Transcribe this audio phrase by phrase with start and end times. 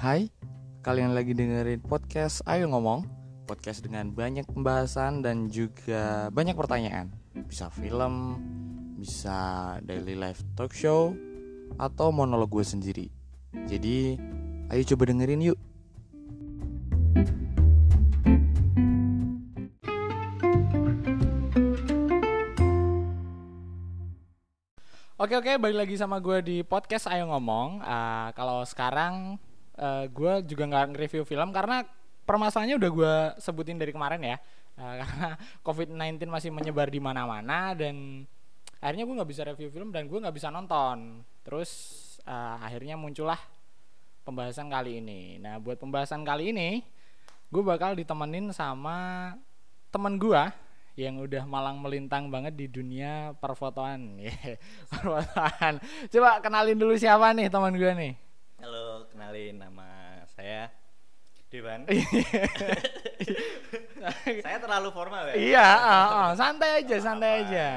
[0.00, 0.32] Hai,
[0.80, 3.04] kalian lagi dengerin podcast Ayo Ngomong
[3.44, 7.12] Podcast dengan banyak pembahasan dan juga banyak pertanyaan.
[7.44, 8.40] Bisa film,
[8.96, 11.12] bisa daily life talk show
[11.76, 13.12] Atau monolog gue sendiri.
[13.68, 14.16] Jadi,
[14.72, 15.60] ayo coba dengerin yuk.
[25.20, 27.84] Oke oke balik lagi sama gue di podcast Ayo Ngomong.
[27.84, 29.36] Uh, kalau sekarang
[29.80, 31.82] uh, gue juga nggak nge-review film karena
[32.28, 34.36] permasalahannya udah gue sebutin dari kemarin ya.
[34.76, 35.28] Uh, karena
[35.64, 38.28] COVID-19 masih menyebar di mana-mana dan
[38.78, 41.24] akhirnya gue nggak bisa review film dan gue nggak bisa nonton.
[41.42, 41.70] Terus
[42.28, 43.40] uh, akhirnya muncullah
[44.22, 45.40] pembahasan kali ini.
[45.40, 46.84] Nah buat pembahasan kali ini
[47.50, 49.34] gue bakal ditemenin sama
[49.90, 50.38] teman gue
[50.94, 54.20] yang udah malang melintang banget di dunia perfotoan.
[54.92, 55.82] perfotoan.
[56.12, 58.29] Coba kenalin dulu siapa nih teman gue nih.
[58.60, 60.68] Halo, kenalin nama saya
[61.48, 61.88] Dewan.
[64.44, 65.34] saya terlalu formal ya?
[65.34, 67.40] Iya, uh, uh, santai aja, santai Apa?
[67.48, 67.68] aja.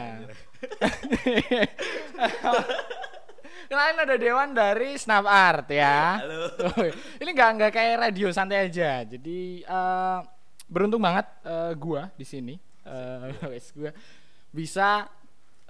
[3.72, 6.20] Kenalin ada Dewan dari Snap Art ya.
[6.20, 6.52] Halo.
[7.24, 9.08] Ini nggak nggak kayak radio, santai aja.
[9.08, 10.20] Jadi uh,
[10.68, 13.32] beruntung banget uh, gua di sini uh,
[13.80, 13.92] gue
[14.52, 15.08] bisa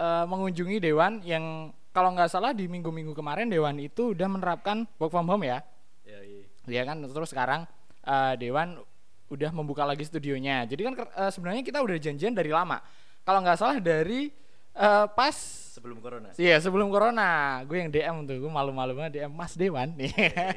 [0.01, 5.13] uh, mengunjungi dewan yang kalau nggak salah di minggu-minggu kemarin dewan itu udah menerapkan work
[5.13, 5.61] from home ya.
[6.03, 6.43] Iya, iya.
[6.65, 7.69] Ya kan terus sekarang
[8.03, 8.81] uh, dewan
[9.29, 10.65] udah membuka lagi studionya.
[10.65, 12.81] Jadi kan uh, sebenarnya kita udah janjian dari lama.
[13.23, 14.33] Kalau nggak salah dari
[14.75, 15.37] uh, pas
[15.73, 16.33] sebelum corona.
[16.35, 17.61] Iya, sebelum corona.
[17.65, 20.11] Gue yang DM tuh, gue malu-malu banget DM Mas Dewan nih.
[20.13, 20.49] Iya,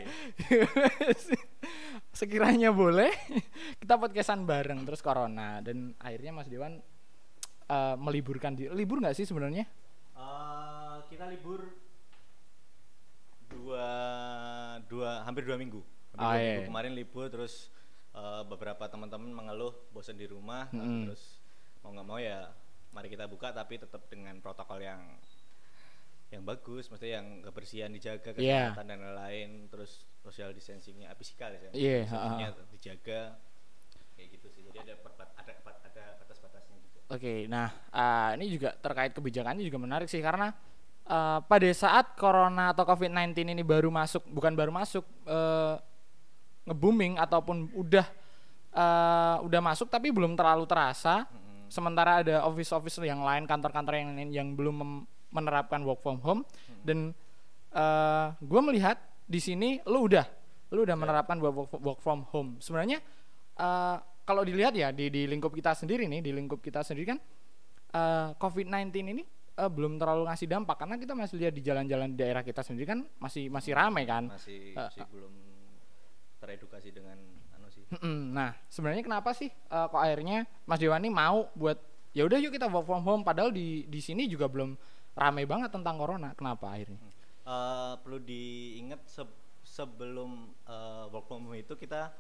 [2.17, 3.13] sekiranya boleh
[3.77, 6.81] kita podcastan bareng terus corona dan akhirnya Mas Dewan
[7.69, 9.69] uh, meliburkan di libur nggak sih sebenarnya?
[10.17, 10.66] Uh,
[11.07, 11.71] kita libur
[13.47, 13.89] dua
[14.91, 15.81] dua hampir dua minggu.
[16.15, 16.43] Hampir oh, dua iya.
[16.43, 16.69] minggu iya.
[16.69, 17.71] kemarin libur terus
[18.17, 21.07] uh, beberapa teman-teman mengeluh bosan di rumah hmm.
[21.07, 21.39] terus
[21.85, 22.51] mau nggak mau ya
[22.91, 25.05] mari kita buka tapi tetap dengan protokol yang
[26.35, 28.75] yang bagus, maksudnya yang kebersihan dijaga, iya.
[28.75, 28.91] kesehatan yeah.
[28.91, 33.39] dan lain-lain, terus social distancingnya, fisikal ya, yeah, uh, dijaga,
[34.19, 34.67] kayak gitu sih.
[34.67, 35.55] Jadi ada ada
[35.87, 36.99] ada batas-batasnya juga.
[37.07, 40.51] Oke, okay, nah uh, ini juga terkait kebijakannya juga menarik sih karena
[41.07, 45.81] uh, pada saat corona atau covid-19 ini baru masuk, bukan baru masuk, uh,
[46.67, 48.07] nge-booming ataupun udah
[48.75, 51.27] uh, udah masuk tapi belum terlalu terasa.
[51.27, 51.71] -hmm.
[51.71, 55.07] Sementara ada office-office yang lain, kantor-kantor yang yang belum
[55.37, 56.83] menerapkan work from home hmm.
[56.87, 56.99] dan
[57.77, 58.97] uh, gue melihat
[59.27, 60.25] di sini lu udah
[60.73, 61.03] lu udah yeah.
[61.03, 63.03] menerapkan work, work from home sebenarnya
[63.61, 67.19] uh, kalau dilihat ya di di lingkup kita sendiri nih di lingkup kita sendiri kan
[67.95, 69.23] uh, eh, COVID-19 ini
[69.57, 72.87] uh, belum terlalu ngasih dampak karena kita masih lihat di jalan-jalan di daerah kita sendiri
[72.87, 75.35] kan masih masih ramai kan masih, uh, masih uh, belum
[76.37, 77.19] teredukasi dengan
[77.57, 77.85] anu sih
[78.37, 81.81] nah sebenarnya kenapa sih uh, kok akhirnya Mas Dewani mau buat
[82.17, 84.73] ya udah yuk kita work from home padahal di di sini juga belum
[85.17, 86.37] ramai banget tentang corona.
[86.37, 87.01] Kenapa akhirnya?
[87.47, 89.25] Uh, perlu diingat se
[89.65, 92.13] sebelum uh, work from home itu kita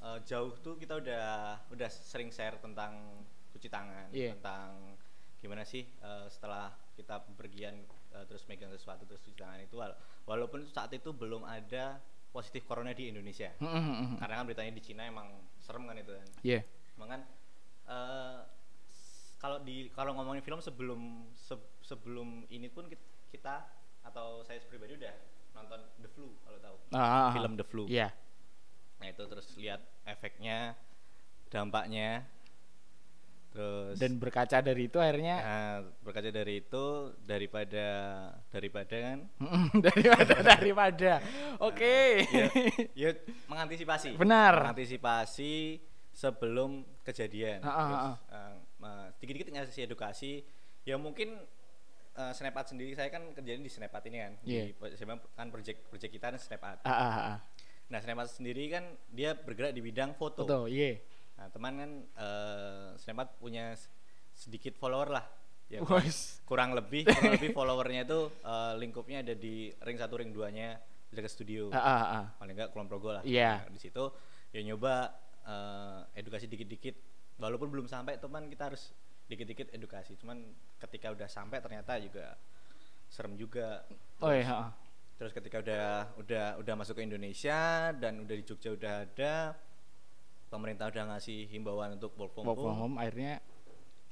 [0.00, 3.22] uh, jauh tuh kita udah udah sering share tentang
[3.54, 4.34] cuci tangan, yeah.
[4.38, 4.98] tentang
[5.44, 7.84] gimana sih uh, setelah kita berpergian
[8.16, 9.92] uh, terus megang sesuatu terus cuci tangan itu wala
[10.24, 12.00] walaupun saat itu belum ada
[12.32, 13.52] positif corona di Indonesia.
[13.62, 14.08] Mm -hmm.
[14.18, 15.28] Karena kan beritanya di Cina emang
[15.62, 16.28] serem kan itu kan.
[16.42, 16.52] Iya.
[16.58, 16.62] Yeah.
[16.98, 17.20] Emang kan
[17.86, 18.38] uh,
[19.38, 22.90] kalau di kalau ngomongin film sebelum se, sebelum ini pun
[23.30, 23.68] kita
[24.02, 25.14] atau saya pribadi udah
[25.54, 27.84] nonton The Flu kalau tahu ah, film The Flu.
[27.86, 28.08] Iya.
[28.08, 28.12] Yeah.
[28.98, 30.74] Nah itu terus lihat efeknya,
[31.52, 32.26] dampaknya,
[33.54, 37.86] terus dan berkaca dari itu akhirnya nah, berkaca dari itu daripada
[38.50, 39.18] daripada kan
[39.86, 41.12] daripada daripada
[41.62, 42.26] oke okay.
[42.34, 42.50] nah, ya,
[43.06, 43.10] ya
[43.46, 45.78] mengantisipasi benar mengantisipasi
[46.10, 48.14] sebelum kejadian uh, uh, uh.
[48.26, 50.32] Terus, uh, sedikit-sedikit ngasih edukasi
[50.82, 51.38] ya mungkin
[52.18, 54.66] uh, Snapchat sendiri saya kan kerjanya di Snapchat ini kan yeah.
[54.70, 57.38] di saya kan project project kita kan Snapchat ah, ah, ah.
[57.86, 58.84] nah Snapchat sendiri kan
[59.14, 60.96] dia bergerak di bidang foto foto iya yeah.
[61.34, 63.74] Nah teman kan uh, Snapchat punya
[64.34, 65.26] sedikit follower lah.
[65.72, 65.80] Ya
[66.44, 70.76] kurang lebih kurang lebih followernya itu uh, lingkupnya ada di ring satu ring duanya
[71.14, 71.70] dekat studio.
[71.70, 72.24] Ah, ah, ah.
[72.36, 73.22] paling enggak Kulon Progo lah.
[73.24, 73.64] Yeah.
[73.64, 74.04] nah, di situ
[74.50, 75.14] ya nyoba
[75.46, 76.98] uh, edukasi dikit-dikit.
[77.40, 78.94] Walaupun belum sampai teman kita harus
[79.26, 80.18] dikit-dikit edukasi.
[80.20, 80.42] Cuman
[80.78, 82.36] ketika udah sampai ternyata juga
[83.08, 83.86] serem juga.
[83.88, 84.74] Terus, oh iya
[85.14, 85.86] terus ketika udah
[86.18, 89.54] udah udah masuk ke Indonesia dan udah di Jogja udah ada
[90.54, 92.94] pemerintah udah ngasih himbauan untuk work from, work from home.
[92.94, 93.42] home akhirnya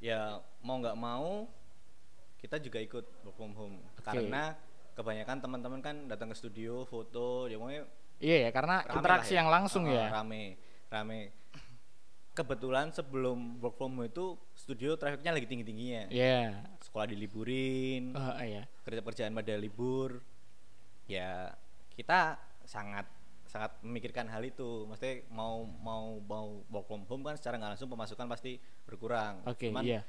[0.02, 1.46] ya mau nggak mau
[2.42, 4.26] kita juga ikut work from home okay.
[4.26, 4.58] karena
[4.98, 7.86] kebanyakan teman-teman kan datang ke studio foto ya maunya
[8.22, 9.42] Iya ya, karena interaksi ya.
[9.42, 10.06] yang langsung Oh, ya.
[10.06, 10.54] Rame,
[10.86, 11.34] rame.
[12.38, 16.06] Kebetulan sebelum work from home itu studio trafficnya lagi tinggi tingginya.
[16.06, 16.62] Iya.
[16.78, 18.62] Sekolah diliburin, Eh, iya.
[18.86, 20.22] kerja kerjaan pada libur.
[21.10, 21.50] Ya
[21.98, 23.10] kita sangat
[23.52, 24.88] sangat memikirkan hal itu.
[24.88, 28.56] Maksudnya mau mau mau work from home kan secara nggak langsung pemasukan pasti
[28.88, 29.44] berkurang.
[29.44, 30.00] Oke, Cuman iya.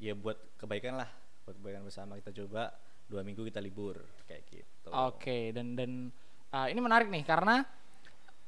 [0.00, 1.12] ya buat kebaikan lah,
[1.44, 2.72] buat kebaikan bersama kita coba
[3.12, 4.88] dua minggu kita libur kayak gitu.
[4.88, 6.08] Oke, dan dan
[6.48, 7.60] uh, ini menarik nih karena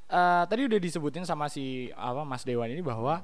[0.09, 3.21] uh, tadi udah disebutin sama si apa Mas Dewan ini bahwa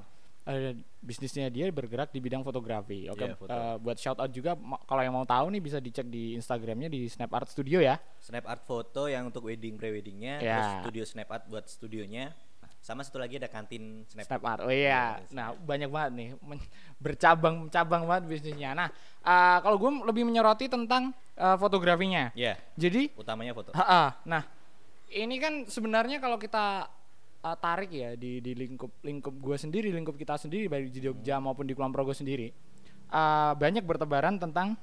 [0.51, 3.07] uh, bisnisnya dia bergerak di bidang fotografi.
[3.07, 3.49] Oke, Iya, foto.
[3.49, 7.07] uh, buat shout out juga kalau yang mau tahu nih bisa dicek di Instagramnya di
[7.07, 7.97] Snap Art Studio ya.
[8.19, 10.59] Snap art foto yang untuk wedding pre-weddingnya, Ya.
[10.59, 12.35] terus studio snap art buat studionya.
[12.81, 14.25] Sama satu lagi ada kantin snap.
[14.25, 14.61] Snap Art.
[14.65, 15.21] Oh iya.
[15.21, 16.29] Iya, Nah, banyak banget nih
[17.05, 18.73] bercabang-cabang banget bisnisnya.
[18.73, 18.89] Nah,
[19.21, 22.33] uh, kalau gue lebih menyoroti tentang uh, fotografinya.
[22.33, 23.73] Ya, Jadi utamanya foto.
[23.77, 24.17] Ha-ha.
[24.25, 24.43] Nah,
[25.13, 26.89] ini kan sebenarnya kalau kita
[27.43, 31.41] uh, tarik ya di di lingkup lingkup gue sendiri, lingkup kita sendiri baik di Jogja
[31.41, 32.53] maupun di Kulon Progo sendiri,
[33.11, 34.77] uh, banyak bertebaran tentang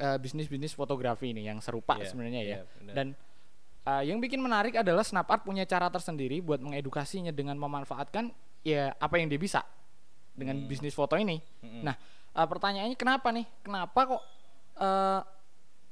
[0.00, 2.48] uh, bisnis-bisnis fotografi ini yang serupa Iya, sebenarnya ya.
[2.48, 2.94] iya, benar.
[2.94, 3.06] Dan
[3.86, 8.30] uh, yang bikin menarik adalah Snap Art punya cara tersendiri buat mengedukasinya dengan memanfaatkan
[8.64, 9.60] ya apa yang dia bisa
[10.34, 10.66] dengan Hmm.
[10.66, 11.38] bisnis foto ini.
[11.62, 11.82] Mm-mm.
[11.86, 11.94] Nah,
[12.34, 13.46] uh, pertanyaannya kenapa nih?
[13.62, 14.22] Kenapa kok
[14.82, 15.20] uh,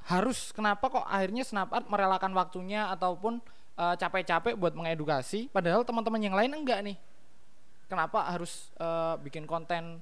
[0.02, 3.38] harus kenapa kok akhirnya Snap Art merelakan waktunya ataupun
[3.74, 6.96] uh, capek-capek buat mengedukasi padahal teman-teman yang lain enggak nih.
[7.86, 10.00] Kenapa harus uh, bikin konten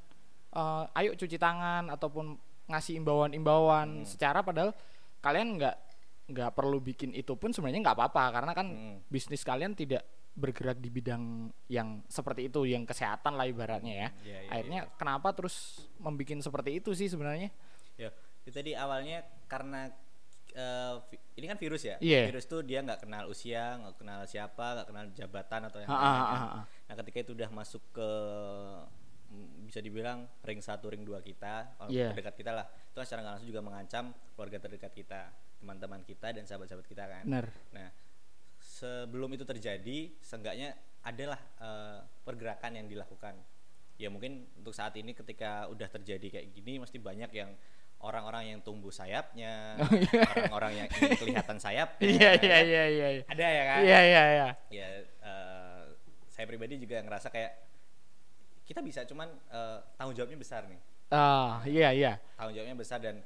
[0.55, 2.39] uh, ayo cuci tangan ataupun
[2.71, 4.07] ngasih imbauan-imbauan Hmm.
[4.07, 4.71] secara padahal
[5.19, 5.77] kalian enggak
[6.31, 8.97] nggak perlu bikin itu pun sebenarnya nggak apa-apa karena kan Hmm.
[9.11, 14.39] bisnis kalian tidak bergerak di bidang yang seperti itu yang kesehatan lah ibaratnya ya Iya,
[14.39, 17.51] iya, akhirnya kenapa terus membuat seperti itu sih sebenarnya
[17.99, 19.91] Ya, itu tadi awalnya karena
[21.07, 21.97] vi- ini kan virus ya.
[21.99, 22.27] Iya.
[22.29, 26.23] Virus tuh dia nggak kenal usia, nggak kenal siapa, nggak kenal jabatan atau yang lain.
[26.27, 26.41] kan.
[26.87, 28.11] Nah, ketika itu udah masuk ke
[29.31, 32.11] mm, bisa dibilang ring satu, ring dua kita, kalau Iya.
[32.11, 34.05] terdekat kita lah, itu kan secara nggak langsung juga mengancam
[34.35, 35.23] keluarga terdekat kita,
[35.59, 37.23] teman-teman kita dan sahabat-sahabat kita kan.
[37.25, 37.89] benar Nah,
[38.59, 43.39] sebelum itu terjadi, seenggaknya adalah eh, pergerakan yang dilakukan.
[43.97, 47.53] Ya mungkin untuk saat ini ketika udah terjadi kayak gini, mesti banyak yang
[48.01, 49.77] orang-orang yang tumbuh sayapnya,
[50.33, 52.01] orang-orang yang ingin kelihatan sayapnya.
[52.01, 53.81] Oh, iya iya iya iya iya Ada ya kan?
[53.85, 55.83] iya iya iya Ya, eh,
[56.29, 57.53] saya pribadi juga ngerasa kayak
[58.65, 60.81] kita bisa, cuman eh, tanggung jawabnya besar nih.
[61.11, 63.19] ah iya iya Tanggung jawabnya besar dan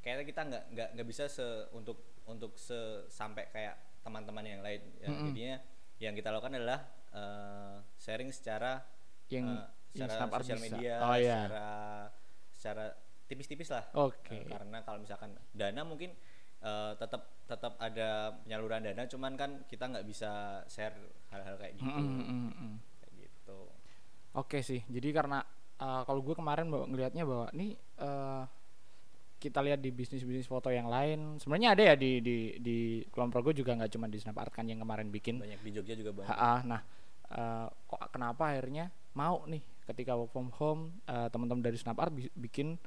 [0.00, 2.74] kayaknya kita nggak nggak nggak bisa se untuk untuk se
[3.06, 4.82] sampai kayak teman-teman yang lain.
[4.98, 5.30] Ya, Mm-mm.
[5.30, 5.56] Jadinya
[6.00, 6.80] yang kita lakukan adalah
[7.14, 8.82] eh, sharing secara
[9.28, 9.46] yang
[9.94, 11.66] yang secara sosial media, oh iya secara
[12.56, 12.84] secara
[13.26, 13.84] tipis-tipis lah.
[13.94, 16.14] oke Eh, karena kalau misalkan dana mungkin
[16.62, 20.94] eh, tetap tetap ada penyaluran dana, cuman kan kita nggak bisa share
[21.30, 21.86] hal-hal kayak gitu.
[21.86, 22.74] Mm, mm, mm, mm.
[23.02, 23.58] Kayak gitu.
[24.34, 25.40] Oke sih, jadi karena
[25.80, 28.44] uh, kalau gue kemarin bawa ngelihatnya bahwa nih uh,
[29.36, 32.78] kita lihat di bisnis-bisnis foto yang lain, sebenarnya ada ya di di di
[33.12, 35.40] Kulon Progo juga nggak cuma di Snap Art kan yang kemarin bikin.
[35.40, 36.28] Banyak di Jogja juga banyak.
[36.32, 36.80] Ha-ah, nah
[37.36, 42.12] uh, kok kenapa akhirnya mau nih ketika work from home uh, teman-teman dari Snap Art
[42.12, 42.80] bi- bikin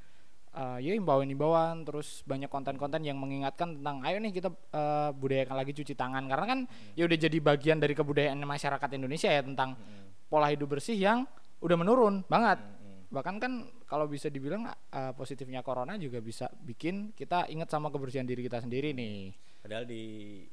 [0.54, 5.72] uh, ya imbauan-imbauan terus banyak konten-konten yang mengingatkan tentang ayo nih kita uh, budayakan lagi
[5.74, 6.26] cuci tangan.
[6.26, 6.60] Karena kan
[6.94, 11.26] ya udah jadi bagian dari kebudayaan masyarakat Indonesia ya tentang Mm, pola hidup bersih yang
[11.60, 12.62] udah menurun banget.
[12.62, 13.02] Mm, mm.
[13.10, 13.54] bahkan kan
[13.84, 18.62] kalau bisa dibilang uh, positifnya corona juga bisa bikin kita ingat sama kebersihan diri kita
[18.62, 19.34] sendiri nih.
[19.60, 20.04] Padahal di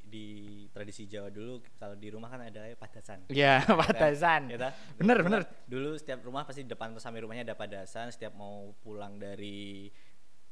[0.03, 0.25] di
[0.73, 4.75] tradisi Jawa dulu kalau di rumah kan ada ya batasan Ya, ta?
[4.99, 8.09] bener Dulu bener kan- Dulu setiap rumah pasti di depan samping rumahnya ada padasan.
[8.09, 9.91] Setiap mau pulang dari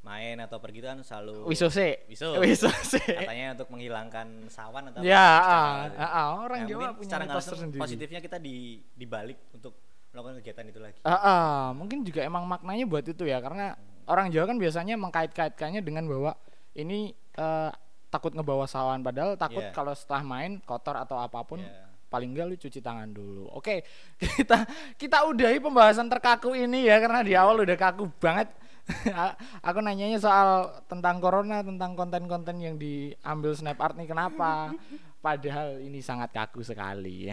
[0.04, 2.36] main atau pergi itu kan selalu wisose Wiso.
[2.44, 6.86] wisose katanya untuk menghilangkan sawan atau ya apa, ah, secara- ah, ah, orang Nah, Jawa
[6.92, 8.56] punya secara nggak mitos tersendiri positifnya kita di
[8.92, 9.72] dibalik untuk
[10.12, 10.98] melakukan kegiatan itu lagi.
[11.02, 15.80] Ah, ah, mungkin juga emang maknanya buat itu ya karena orang Jawa kan biasanya mengkait-kaitkannya
[15.80, 16.36] dengan bahwa
[16.76, 17.70] ini eh,
[18.12, 19.72] takut ngebawa sawan padahal takut Iya.
[19.72, 21.83] kalau setelah main kotor atau apa pun Ya.
[22.14, 23.50] Paling enggak lu cuci tangan dulu.
[23.50, 23.82] Oke,
[24.38, 24.62] kita
[24.94, 28.54] kita udahi pembahasan terkaku ini ya karena di awal udah kaku banget.
[29.66, 34.70] Aku nanyanya soal tentang corona, tentang konten-konten yang diambil Snap Art nih kenapa?
[35.24, 37.32] Padahal ini sangat kaku sekali.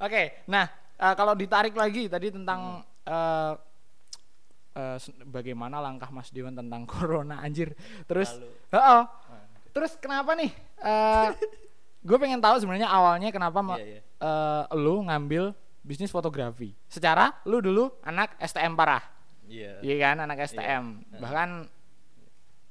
[0.00, 0.64] Oke, nah
[0.96, 3.52] eh, kalau ditarik lagi tadi tentang eh,
[4.96, 7.76] s- bagaimana langkah Mas Dewan tentang corona anjir.
[8.04, 8.40] Terus,
[8.72, 9.04] oh,
[9.72, 10.48] terus kenapa nih?
[10.78, 11.28] Eh
[12.06, 14.00] gue pengen tahu sebenarnya awalnya kenapa Iya, iya.
[14.00, 15.50] eh, lu ngambil
[15.82, 16.70] bisnis fotografi.
[16.86, 19.02] Secara lu dulu anak STM parah,
[19.50, 19.82] Iya.
[19.82, 21.02] iya kan anak STM.
[21.02, 21.18] Iya.
[21.18, 21.50] Bahkan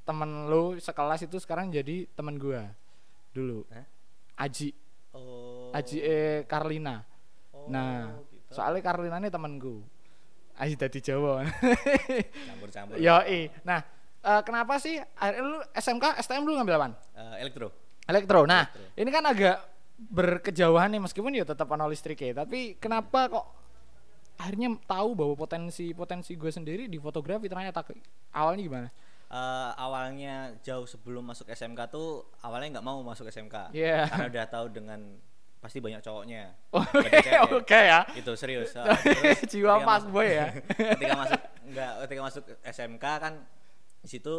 [0.07, 2.71] temen lu sekelas itu sekarang jadi temen gua
[3.35, 3.67] dulu.
[3.71, 3.85] Hah?
[4.47, 4.71] Aji.
[5.11, 5.71] Oh.
[5.75, 7.03] Aji eh, Karlina.
[7.51, 8.55] Oh, nah, gitu.
[8.55, 9.83] soalnya Karlina ini temanku.
[10.55, 11.43] Aji tadi Jawa.
[12.47, 12.95] Campur-campur.
[12.95, 13.15] Yo,
[13.67, 13.83] Nah,
[14.23, 14.99] uh, kenapa sih
[15.43, 16.87] lu SMK STM lu ngambil apa?
[17.11, 17.71] Uh, elektro.
[18.05, 18.45] Elektro.
[18.45, 19.01] Nah, elektro.
[19.01, 19.57] ini kan agak
[19.95, 23.45] berkejauhan nih meskipun ya tetap ana listrik ya, tapi kenapa kok
[24.35, 27.83] akhirnya tahu bahwa potensi potensi gue sendiri di fotografi ternyata
[28.35, 28.89] awalnya gimana?
[29.25, 34.05] Uh, awalnya jauh sebelum masuk SMK tuh awalnya nggak mau masuk SMK yeah.
[34.05, 35.01] karena udah tahu dengan
[35.57, 36.53] pasti banyak cowoknya.
[36.69, 38.05] Oke okay, oke okay, ya.
[38.13, 38.75] Itu serius.
[38.77, 40.53] Uh, terus Jiwa pas boy ya.
[40.93, 43.33] ketika masuk enggak ketika masuk SMK kan
[44.05, 44.35] di situ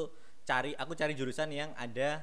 [0.46, 2.22] cari aku cari jurusan yang ada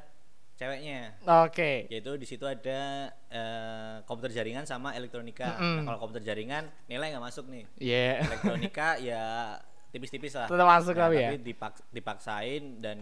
[0.63, 0.99] ceweknya.
[1.43, 1.51] Oke.
[1.51, 1.77] Okay.
[1.91, 5.59] Yaitu di situ ada uh, komputer jaringan sama elektronika.
[5.59, 5.75] Mm -hmm.
[5.75, 7.63] Nah, kalau komputer jaringan nilai nggak masuk nih.
[7.77, 7.99] Iya.
[7.99, 8.27] Yeah.
[8.31, 9.23] Elektronika ya
[9.91, 10.47] tipis-tipis lah.
[10.47, 11.29] Tetap masuk nah, tapi ya.
[11.35, 12.97] Tapi dipak dipaksain dan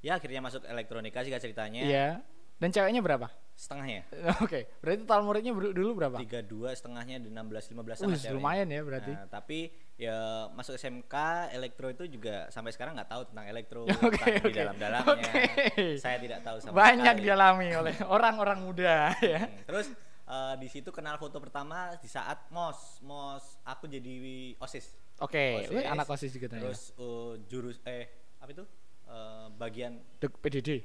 [0.00, 1.82] ya akhirnya masuk elektronika sih ceritanya.
[1.84, 1.92] Iya.
[1.92, 2.12] Yeah.
[2.56, 3.28] Dan ceweknya berapa?
[3.58, 4.06] Setengahnya.
[4.42, 4.48] Oke.
[4.48, 4.62] Okay.
[4.80, 6.16] Berarti total muridnya dulu berapa?
[6.22, 9.12] Tiga dua setengahnya di enam belas lima belas sama lumayan ya berarti.
[9.12, 9.68] Nah, tapi
[10.02, 11.14] ya masuk SMK
[11.54, 14.50] elektro itu juga sampai sekarang nggak tahu tentang elektro okay, okay.
[14.50, 15.32] di dalam-dalamnya.
[15.32, 15.94] Okay.
[16.02, 17.26] Saya tidak tahu sama Banyak sekali.
[17.30, 19.46] dialami oleh orang-orang muda ya.
[19.46, 19.62] Hmm.
[19.70, 19.86] Terus
[20.26, 24.14] uh, di situ kenal foto pertama di saat mos mos aku jadi
[24.58, 24.90] osis.
[25.22, 25.70] Oke.
[25.70, 25.86] Okay.
[25.86, 28.66] anak osis juga Terus uh, jurus eh apa itu
[29.06, 30.82] uh, bagian Dek PDD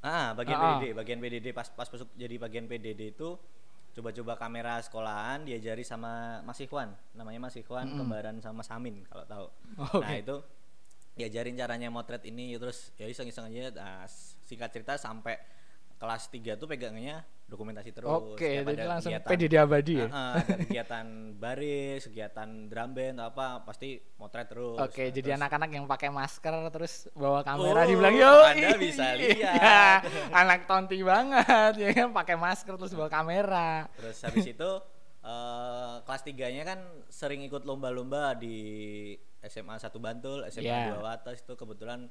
[0.00, 3.36] Ah, bagian ah, PDD, bagian PDD pas pas masuk jadi bagian PDD itu
[3.90, 7.98] coba-coba kamera sekolahan diajari sama Mas Ikhwan, namanya Mas Ikhwan, mm -hmm.
[7.98, 9.46] kembaran sama Samin kalau tahu.
[9.98, 10.02] Okay.
[10.02, 10.36] Nah, itu
[11.18, 14.06] diajarin caranya motret ini terus ya iseng-iseng aja nah,
[14.46, 15.36] singkat cerita sampai
[16.00, 18.08] kelas 3 tuh pegangannya dokumentasi terus.
[18.08, 20.08] Oke, jadi langsung kegiatan, PDD abadi ya.
[20.08, 24.80] Uh, kegiatan baris, kegiatan drum band atau apa pasti motret terus.
[24.80, 28.32] Oke, nah, jadi anak-anak yang pakai masker terus bawa kamera oh, dibilang yo.
[28.48, 29.60] Anda bisa lihat.
[29.60, 30.00] ya,
[30.40, 33.90] anak tonti banget ya kan pakai masker terus bawa kamera.
[33.98, 34.70] Terus habis itu
[35.26, 36.80] uh, kelas 3-nya kan
[37.12, 38.56] sering ikut lomba-lomba di
[39.44, 40.96] SMA 1 Bantul, SMA yeah.
[40.96, 42.08] 2 Watas itu kebetulan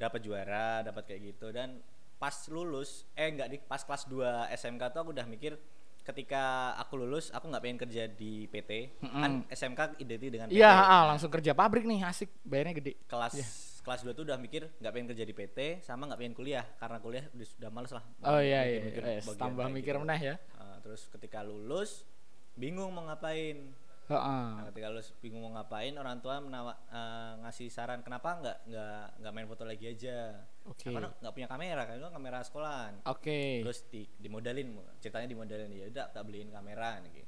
[0.00, 1.82] dapat juara, dapat kayak gitu dan
[2.22, 5.58] pas lulus eh enggak di pas kelas 2 SMK tuh aku udah mikir
[6.06, 9.22] ketika aku lulus aku nggak pengen kerja di PT mm -hmm.
[9.26, 13.50] kan SMK identik dengan PT iya langsung kerja pabrik nih asik bayarnya gede kelas yeah.
[13.82, 16.98] kelas 2 tuh udah mikir nggak pengen kerja di PT sama nggak pengen kuliah karena
[17.02, 19.20] kuliah udah sudah males lah oh iya iya, mikir, iya.
[19.34, 20.02] tambah mikir gitu.
[20.06, 22.06] menah ya uh, terus ketika lulus
[22.54, 23.74] bingung mau ngapain
[24.10, 24.48] Uh-uh.
[24.58, 29.04] Nah, ketika lu bingung mau ngapain, orang tua menawa, uh, ngasih saran kenapa nggak nggak
[29.22, 30.42] nggak main foto lagi aja.
[30.66, 30.90] Oke.
[30.90, 30.94] Okay.
[30.94, 32.92] Karena nggak punya kamera kan, itu kamera sekolahan.
[33.06, 33.22] Oke.
[33.22, 33.52] Okay.
[33.62, 34.68] Terus di dimodalin,
[34.98, 37.24] ceritanya dimodalin ya udah tak beliin kamera nih.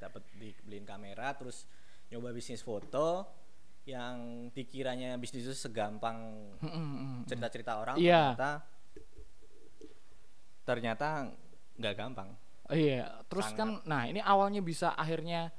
[0.00, 1.64] Dapat dibeliin kamera, terus
[2.12, 3.40] nyoba bisnis foto
[3.88, 6.52] yang dikiranya bisnis itu segampang
[7.24, 8.36] cerita-cerita orang yeah.
[8.36, 8.50] ternyata
[10.68, 11.08] ternyata
[11.80, 12.30] nggak gampang.
[12.70, 13.58] Oh iya, terus Sangat.
[13.58, 15.50] kan, nah ini awalnya bisa akhirnya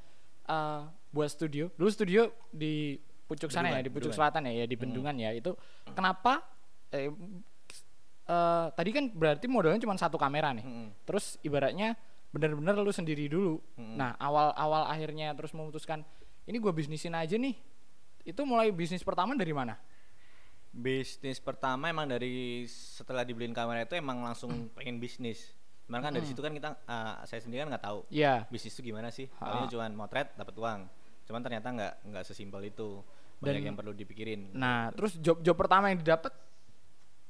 [0.48, 4.18] uh, buat studio dulu studio di pucuk sana ya di pucuk Bendungan.
[4.18, 4.84] selatan ya ya di hmm.
[4.84, 5.24] Bendungan hmm.
[5.24, 5.52] ya itu
[5.96, 6.44] kenapa
[6.92, 7.08] eh,
[8.28, 11.08] uh, tadi kan berarti modalnya cuma satu kamera nih hmm.
[11.08, 11.96] terus ibaratnya
[12.32, 13.96] benar-benar lu sendiri dulu hmm.
[13.96, 16.04] nah awal awal akhirnya terus memutuskan
[16.48, 17.56] ini gua bisnisin aja nih
[18.28, 19.76] itu mulai bisnis pertama dari mana
[20.72, 25.52] bisnis pertama emang dari setelah dibeliin kamera itu emang langsung pengen bisnis
[25.92, 26.24] Cuman kan hmm.
[26.24, 28.48] dari situ kan kita uh, saya sendiri kan nggak tahu yeah.
[28.48, 29.28] bisnis itu gimana sih.
[29.28, 30.88] Paling cuma motret dapat uang.
[31.28, 33.04] Cuman ternyata nggak nggak sesimpel itu.
[33.44, 34.56] Banyak Dan, yang perlu dipikirin.
[34.56, 36.32] Nah, terus job job pertama yang didapat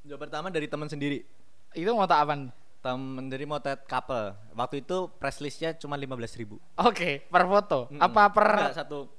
[0.06, 1.25] job pertama dari teman sendiri.
[1.74, 2.53] Itu mau tak apa?
[2.86, 4.38] Temen dari motret couple.
[4.53, 6.62] Waktu itu press listnya cuma lima belas ribu.
[6.77, 7.89] Oke, okay, per foto.
[7.89, 8.06] Mm -mm.
[8.06, 9.10] Apa per Enggak, satu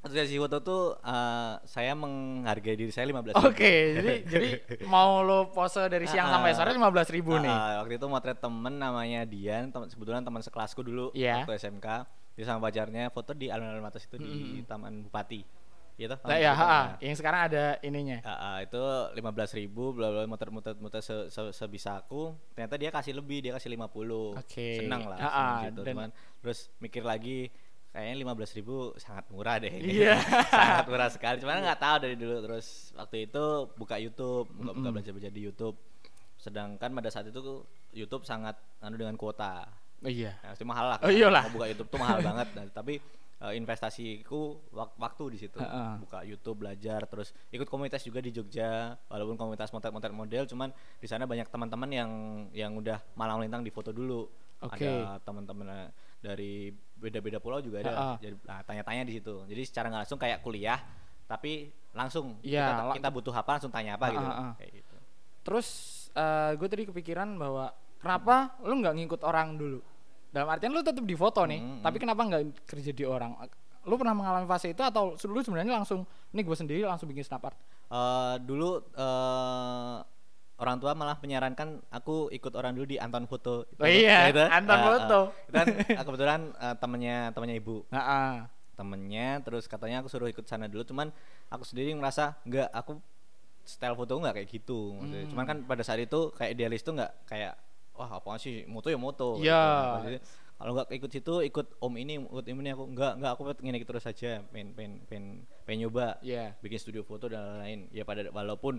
[0.00, 3.36] Asosiasi foto tuh uh, saya menghargai diri saya lima belas.
[3.36, 4.48] Oke, okay, jadi jadi
[4.88, 7.56] mau lo pose dari siang uh, sampai sore lima belas ribu uh, nih.
[7.84, 11.44] waktu itu motret temen namanya Dian, tem sebetulnya teman sekelasku dulu yeah.
[11.44, 12.08] waktu SMK.
[12.32, 14.32] Dia sama pacarnya foto di alun-alun atas itu mm -hmm.
[14.32, 15.44] di Taman Bupati.
[16.00, 18.24] Gitu, nah, ya, ha, yang sekarang ada ininya.
[18.24, 18.80] Uh, uh, itu
[19.20, 22.32] lima belas ribu, bla bla muter muter muter se, se, sebisa aku.
[22.56, 24.32] Ternyata dia kasih lebih, dia kasih lima puluh.
[24.48, 24.80] Okay.
[24.80, 25.80] Senang lah, ha, senang gitu.
[25.84, 26.08] Dan,
[26.40, 27.52] terus mikir lagi
[27.90, 29.70] kayaknya lima belas ribu sangat murah deh.
[29.82, 30.16] Iya.
[30.50, 31.36] sangat murah sekali.
[31.42, 32.36] Cuman nggak tahu dari dulu.
[32.46, 33.44] Terus waktu itu
[33.74, 35.76] buka YouTube buka buka belajar belajar di YouTube.
[36.38, 39.66] Sedangkan pada saat itu YouTube sangat anu dengan kuota.
[40.00, 40.32] Oh, iya.
[40.40, 40.98] Nah, itu mahal lah.
[41.04, 41.44] Oh, iyalah.
[41.52, 42.48] buka YouTube tuh mahal banget.
[42.56, 42.96] Nah, tapi
[43.44, 45.58] uh, investasiku wak waktu di situ.
[45.60, 45.92] Uh -uh.
[46.00, 48.96] buka YouTube belajar terus ikut komunitas juga di Jogja.
[49.10, 52.10] Walaupun komunitas motret-motret model cuman di sana banyak teman-teman yang
[52.56, 54.24] yang udah malang melintang di foto dulu.
[54.60, 54.92] Okay.
[54.92, 55.88] ada teman-teman
[56.20, 56.68] dari
[57.00, 57.90] beda-beda pulau juga ada.
[57.90, 58.16] Uh -uh.
[58.20, 59.34] Jadi nah, tanya-tanya di situ.
[59.48, 60.78] Jadi secara nggak langsung kayak kuliah,
[61.24, 64.20] tapi langsung ya, kita, kita butuh apa langsung tanya apa uh -uh.
[64.20, 64.30] gitu.
[64.60, 64.96] Kayak gitu.
[65.40, 65.68] Terus
[66.14, 69.80] uh, gue tadi kepikiran bahwa kenapa lu nggak ngikut orang dulu
[70.30, 73.34] dalam artian lu tetap di foto nih Hmm, tapi kenapa nggak kerja di orang
[73.82, 77.50] lu pernah mengalami fase itu atau lu sebenarnya langsung ini gue sendiri langsung bikin snap
[77.50, 77.58] art
[77.90, 79.96] Eh, dulu eh,
[80.60, 83.64] orang tua malah menyarankan aku ikut orang dulu di Anton Foto.
[83.66, 84.44] Oh iya, Gitu.
[84.44, 85.20] Anton Eh, Foto.
[85.48, 88.34] kan eh, kebetulan eh, temennya temennya ibu, nah, ah.
[88.76, 90.84] temennya terus katanya aku suruh ikut sana dulu.
[90.84, 91.08] Cuman
[91.48, 93.00] aku sendiri ngerasa nggak, aku
[93.62, 94.96] style foto nggak kayak gitu.
[94.96, 95.26] Maksudnya.
[95.28, 97.56] Cuman kan pada saat itu kayak idealis tuh nggak kayak
[97.92, 99.36] wah apa sih moto ya moto.
[99.36, 99.60] Iya.
[99.64, 99.88] Gitu.
[99.96, 100.22] Maksudnya,
[100.60, 103.88] Kalau nggak ikut situ, ikut om ini, ikut ini aku nggak nggak aku pengen ikut
[103.88, 105.24] terus saja, pengen pengen pengen,
[105.64, 106.52] pengen nyoba Iya.
[106.60, 108.76] bikin studio foto dan lain-lain ya pada walaupun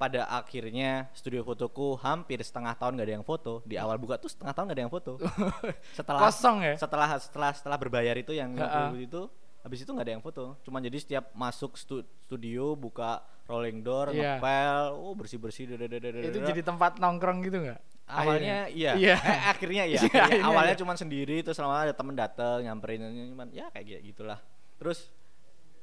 [0.00, 4.32] pada akhirnya studio fotoku hampir setengah tahun gak ada yang foto di awal buka tuh
[4.32, 5.12] setengah tahun gak ada yang foto
[5.98, 6.74] setelah Kosong ya?
[6.80, 8.56] setelah setelah setelah berbayar itu yang.
[8.56, 9.28] 50 itu
[9.60, 14.08] habis itu nggak ada yang foto cuman jadi setiap masuk stu- studio buka rolling door
[14.08, 14.40] Iya.
[14.40, 17.76] ngepel oh bersih bersih itu jadi tempat nongkrong gitu nggak
[18.08, 19.16] awalnya iya, Iya.
[19.20, 20.80] Eh, akhirnya iya Iya, Akhirnya akhirnya awalnya iya.
[20.80, 23.04] cuman sendiri terus lama ada temen dateng nyamperin
[23.36, 24.40] cuman ya kayak gitu gitulah
[24.80, 25.12] terus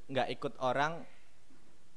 [0.09, 1.05] nggak ikut orang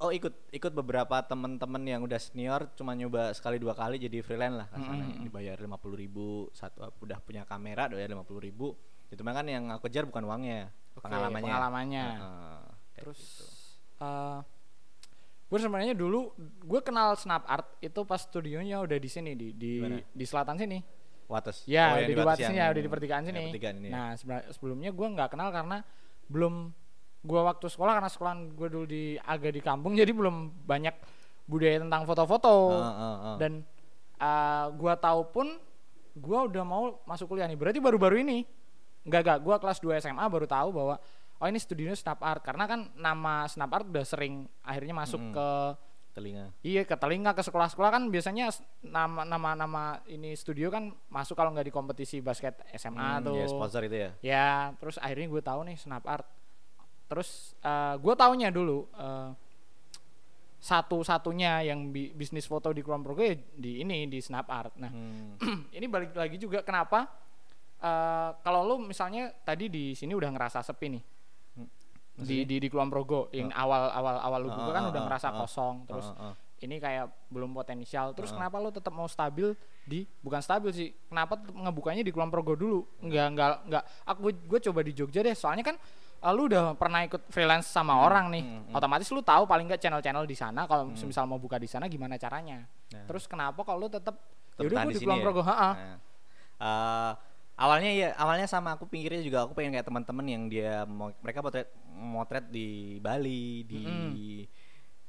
[0.01, 4.57] oh ikut ikut beberapa temen-temen yang udah senior cuma nyoba sekali dua kali jadi freelance
[4.57, 5.25] lah kasarnya Mm-mm.
[5.29, 8.73] dibayar lima puluh ribu satu udah punya kamera bayar lima puluh ribu
[9.13, 12.05] itu kan yang aku kejar bukan uangnya Oke, pengalamannya pengalamannya.
[12.11, 13.47] Kayak terus gitu.
[15.51, 19.83] gue sebenarnya dulu gue kenal snap art itu pas studionya udah di sini di di
[20.15, 20.79] di selatan sini
[21.27, 23.77] Wates ya Oh, udah yang di Wates sini ya udah di pertigaan ya, sini pertigaan
[23.83, 23.93] ini ya.
[23.93, 24.09] nah
[24.51, 25.83] sebelumnya gue nggak kenal karena
[26.31, 26.71] belum
[27.21, 30.97] gue waktu sekolah karena sekolah gue dulu di agak di kampung jadi belum banyak
[31.45, 32.55] budaya tentang foto-foto.
[32.73, 33.37] Heeh, heeh, heeh.
[33.37, 33.53] dan
[34.17, 35.47] uh, gue tahu pun
[36.11, 37.59] gue udah mau masuk kuliah nih.
[37.59, 38.47] Berarti baru-baru ini.
[39.03, 39.39] Nggak nggak.
[39.41, 40.95] Gue kelas 2 SMA baru tahu bahwa
[41.37, 42.41] oh ini studionya snap art.
[42.41, 45.35] Karena kan nama snap art udah sering akhirnya masuk Mm-mm.
[45.35, 45.49] ke
[46.11, 46.47] telinga.
[46.61, 47.91] Iya ke telinga ke sekolah-sekolah.
[47.91, 48.49] Kan biasanya
[48.81, 53.35] nama nama nama ini studio kan masuk kalau nggak di kompetisi basket SMA Hmm, tuh.
[53.37, 54.11] ya sponsor itu ya?
[54.21, 56.27] Ya terus akhirnya gue tahu nih snap art
[57.11, 59.35] terus uh, gue taunya dulu uh,
[60.61, 64.77] satu-satunya yang bi- bisnis foto di Kulon Progo ya di ini di snap art.
[64.79, 65.35] Nah Hmm.
[65.77, 67.09] ini balik lagi juga kenapa
[67.81, 71.03] uh, kalau lu misalnya tadi di sini udah ngerasa sepi nih.
[72.21, 75.01] Di di di Kulon Progo yang awal awal awal lu Ah, buka kan ah, udah
[75.01, 75.37] ah, ngerasa ah.
[75.41, 76.07] kosong terus
[76.61, 78.13] ini kayak belum potensial.
[78.13, 79.57] Terus kenapa lu tetap mau stabil
[79.89, 82.85] di bukan stabil sih kenapa tetap ngebukanya di Kulon Progo dulu?
[83.01, 83.85] Nggak nggak nggak.
[84.13, 85.81] Aku gue coba di Jogja deh soalnya kan
[86.21, 88.45] uh, lu udah pernah ikut freelance sama orang nih.
[88.45, 88.77] hmm, hmm.
[88.77, 91.09] otomatis lu tahu paling nggak channel-channel di sana kalau Hmm.
[91.09, 92.65] misal mau buka di sana gimana caranya.
[92.93, 93.07] Nah.
[93.07, 94.19] terus kenapa kalau lu tetap
[94.61, 95.25] yaudah gue di sini Kulon ya?
[95.25, 95.75] Progo Nah,
[96.61, 97.13] eh,
[97.57, 101.41] awalnya ya awalnya sama aku pikirnya juga aku pengen kayak teman-teman yang dia mau mereka
[101.41, 103.85] potret motret di Bali di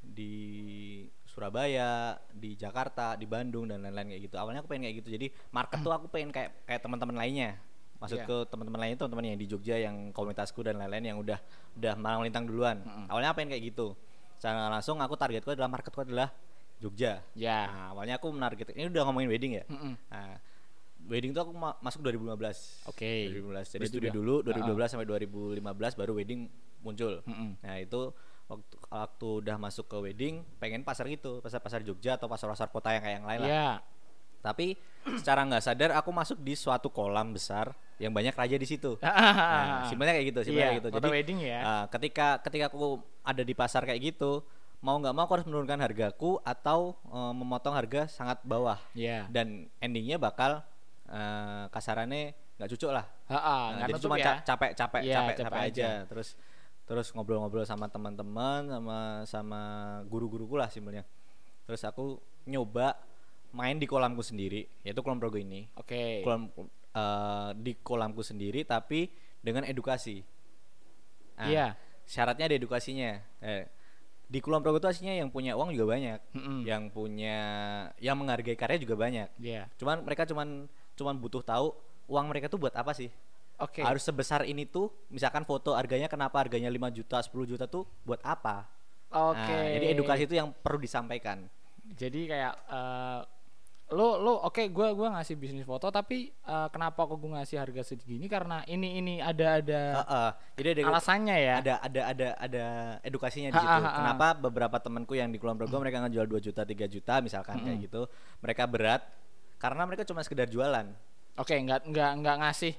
[0.01, 0.33] di
[1.23, 4.35] Surabaya di Jakarta di Bandung dan lain-lain kayak gitu.
[4.35, 5.09] Awalnya aku pengen kayak gitu.
[5.15, 7.55] Jadi market tuh aku pengen kayak kayak teman-teman lainnya
[8.01, 8.25] maksud Iya.
[8.25, 11.37] ke teman-teman lainnya tuh teman yang di Jogja yang komunitasku dan lain-lain yang udah
[11.73, 13.93] udah malang melintang duluan awalnya apa pengen kayak gitu
[14.35, 16.33] secara langsung aku targetku adalah marketku adalah
[16.77, 19.63] Jogja ya Nah, awalnya aku menarget ini udah ngomongin wedding ya.
[19.69, 19.93] Mm-mm.
[20.09, 20.41] Nah,
[21.03, 22.81] wedding tuh aku ma- masuk 2015.
[22.85, 23.29] Oke.
[23.29, 23.69] 2015.
[23.69, 25.61] Jadi Berarti studi dulu 2012 sampai 2015
[25.93, 26.49] baru wedding
[26.81, 27.21] muncul.
[27.23, 27.61] Mm-mm.
[27.61, 28.01] Nah, itu
[28.47, 32.99] waktu waktu udah masuk ke wedding pengen pasar gitu, pasar-pasar Jogja atau pasar-pasar kota yang
[32.99, 33.49] kayak yang lain lah.
[34.41, 34.73] Tapi
[35.17, 38.97] secara nggak sadar aku masuk di suatu kolam besar yang banyak raja di situ.
[39.01, 39.09] Ah.
[39.61, 40.89] Nah, simpelnya kayak gitu, simpelnya kayak gitu.
[40.97, 41.59] Jadi wedding ya.
[41.61, 44.41] uh, ketika ketika aku ada di pasar kayak gitu,
[44.81, 48.81] mau nggak mau aku harus menurunkan hargaku atau uh, memotong harga sangat bawah.
[48.97, 50.65] ya Dan endingnya bakal
[51.09, 53.05] uh, kasarannya nggak cocok lah.
[53.29, 54.25] Ha, ah, Nah, jadi cuma ya.
[54.37, 55.69] ca- capek capek Iya, capek capek capek aja.
[55.69, 55.89] aja.
[56.09, 56.29] Terus
[56.85, 58.97] terus ngobrol-ngobrol sama teman-teman sama
[59.29, 59.61] sama
[60.09, 61.05] guru-guruku lah simpelnya.
[61.65, 62.17] Terus aku
[62.49, 62.97] nyoba
[63.51, 66.47] main di kolamku sendiri, yaitu kolam Progo ini oke kolam
[66.95, 69.11] eh, di kolamku sendiri tapi
[69.41, 70.21] dengan edukasi.
[71.37, 71.67] Nah, Iya.
[72.05, 73.17] Syaratnya ada edukasinya.
[73.41, 73.65] Eh,
[74.31, 76.59] di kolam Progo itu aslinya yang punya uang juga banyak, Mm-mm.
[76.63, 77.37] yang punya
[77.99, 79.27] yang menghargai karya juga banyak.
[79.41, 79.67] Iya.
[79.75, 81.75] Cuman mereka cuman cuman butuh tahu
[82.07, 83.11] uang mereka tuh buat apa sih?
[83.59, 83.83] Oke.
[83.83, 88.17] Harus sebesar ini tuh, misalkan foto harganya kenapa harganya 5 juta, 10 juta tuh buat
[88.25, 88.65] apa?
[89.11, 89.37] Oke.
[89.37, 91.45] Nah, jadi edukasi itu yang perlu disampaikan.
[91.93, 93.21] Jadi kayak eh
[93.91, 97.83] lo lo oke gua gua ngasih bisnis foto tapi eh, kenapa kok gua ngasih harga
[97.85, 100.29] segini karena ini ini ada ada Heeh.
[100.57, 101.55] Jadi ada alasannya ya.
[101.59, 102.65] ada ada ada ada
[103.03, 103.67] edukasinya di situ.
[103.67, 103.97] ha, ha, ha.
[103.99, 107.83] Kenapa beberapa temanku yang di Kulon Progo mereka ngejual 2 juta, 3 juta misalkan kayak
[107.83, 108.07] gitu.
[108.39, 109.03] Mereka berat
[109.59, 110.87] karena mereka cuma sekedar jualan.
[111.35, 112.73] Oke, nggak nggak nggak ngasih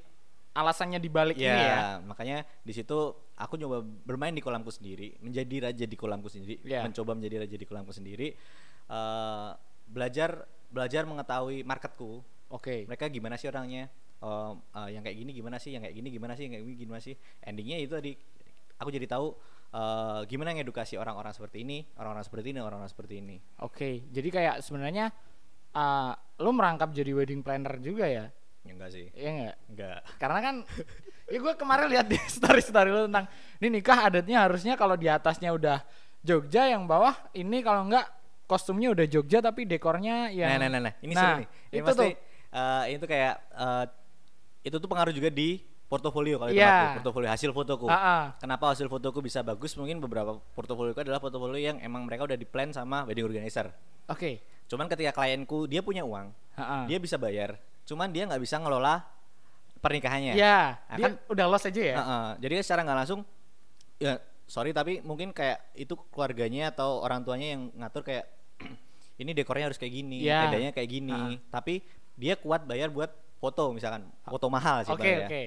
[0.53, 1.81] alasannya di balik Ya, ini ya.
[2.05, 2.97] makanya di situ
[3.35, 6.85] aku nyoba bermain di kolamku sendiri, menjadi raja di kolamku sendiri, Ya.
[6.85, 8.37] mencoba menjadi raja di kolamku sendiri.
[8.89, 9.51] Eh,
[9.89, 12.25] belajar belajar mengetahui marketku.
[12.49, 12.89] Oke.
[12.89, 13.93] Mereka gimana sih orangnya?
[14.23, 15.77] Uh, uh, yang kayak gini gimana sih?
[15.77, 16.43] Yang kayak gini gimana sih?
[16.49, 17.15] Yang kayak gini gimana sih?
[17.45, 18.13] Endingnya itu tadi
[18.81, 19.37] aku jadi tahu
[19.77, 23.37] uh, gimana ngedukasi orang-orang seperti ini, orang-orang seperti ini, orang-orang seperti ini.
[23.63, 25.13] Oke, jadi kayak sebenarnya
[25.77, 28.27] uh, lu merangkap jadi wedding planner juga ya?
[28.63, 29.07] Ya, enggak sih.
[29.13, 29.57] Iya enggak?
[29.75, 29.99] Enggak.
[30.23, 30.55] Karena kan
[31.27, 33.27] ya gue kemarin lihat di story-story lu tentang
[33.59, 35.83] ini nikah adatnya harusnya kalau di atasnya udah
[36.23, 38.07] Jogja yang bawah ini kalau enggak
[38.53, 40.95] kostumnya udah Jogja tapi dekornya ya Nah, nah, nah, nah.
[41.01, 41.49] ini nah, seru nih.
[41.49, 42.13] Ini itu pasti tuh.
[42.53, 43.85] uh, itu kayak uh,
[44.61, 46.61] itu tuh pengaruh juga di portofolio kalau Iya.
[46.61, 46.77] yeah.
[46.93, 47.87] aku, portofolio hasil fotoku.
[47.89, 48.23] Ah, ah.
[48.37, 49.73] Kenapa hasil fotoku bisa bagus?
[49.75, 53.69] Mungkin beberapa portofolio adalah portofolio yang emang mereka udah di plan sama wedding organizer.
[54.09, 54.41] Oke.
[54.69, 56.89] Cuman ketika klienku dia punya uang, Ha-ha.
[56.89, 57.61] dia bisa bayar.
[57.85, 59.05] Cuman dia nggak bisa ngelola
[59.81, 60.33] pernikahannya.
[60.33, 61.97] Ya, Nah, dia kan- udah lost aja ya.
[61.99, 62.27] Heeh.
[62.41, 63.21] Jadi kan secara nggak langsung
[63.99, 68.27] ya sorry tapi mungkin kayak itu keluarganya atau orang tuanya yang ngatur kayak
[69.23, 70.49] ini dekornya harus kayak gini, Ya.
[70.49, 71.13] tendanya kayak gini.
[71.13, 71.51] Ha-ha.
[71.53, 71.81] Tapi
[72.15, 75.27] dia kuat bayar buat foto misalkan, foto mahal sih Oke, bayarnya.
[75.27, 75.43] oke.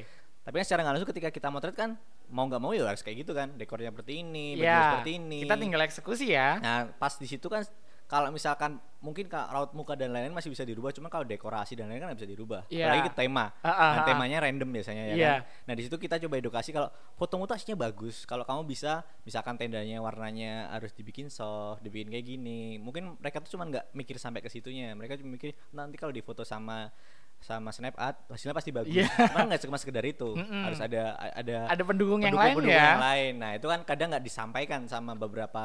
[0.46, 3.22] Tapi kan secara nggak langsung ketika kita motret kan mau nggak mau ya harus kayak
[3.22, 5.38] gitu kan, dekornya seperti ini, baju Ya, seperti ini.
[5.42, 6.58] kita tinggal eksekusi ya.
[6.58, 7.62] Nah, pas di situ kan
[8.06, 12.10] kalau misalkan mungkin raut muka dan lain-lain masih bisa dirubah, cuma kalau dekorasi dan lain-lain
[12.10, 12.66] kan bisa dirubah.
[12.70, 12.90] Iya.
[12.90, 13.54] Apalagi ke tema.
[13.60, 14.06] Ah, ah, Nah, ah.
[14.06, 15.34] temanya random biasanya ya Iya.
[15.36, 15.42] kan.
[15.66, 18.26] Nah, di situ kita coba edukasi kalau foto-foto aslinya bagus.
[18.26, 22.78] Kalau kamu bisa misalkan tendanya warnanya harus dibikin soft, dibikin kayak gini.
[22.78, 24.90] Mungkin mereka tuh cuma nggak mikir sampai ke situnya.
[24.92, 26.90] Mereka cuma mikir nanti kalau difoto sama
[27.36, 28.90] sama snap art hasilnya pasti bagus.
[28.96, 29.06] Iya.
[29.30, 30.34] Cuman nggak cuma sekedar itu.
[30.34, 30.66] Mm-mm.
[30.66, 32.90] Harus ada ada Ada pendukung yang lain pendukung-pendukung ya.
[32.98, 33.34] yang lain.
[33.38, 35.62] Nah, itu kan kadang nggak disampaikan sama beberapa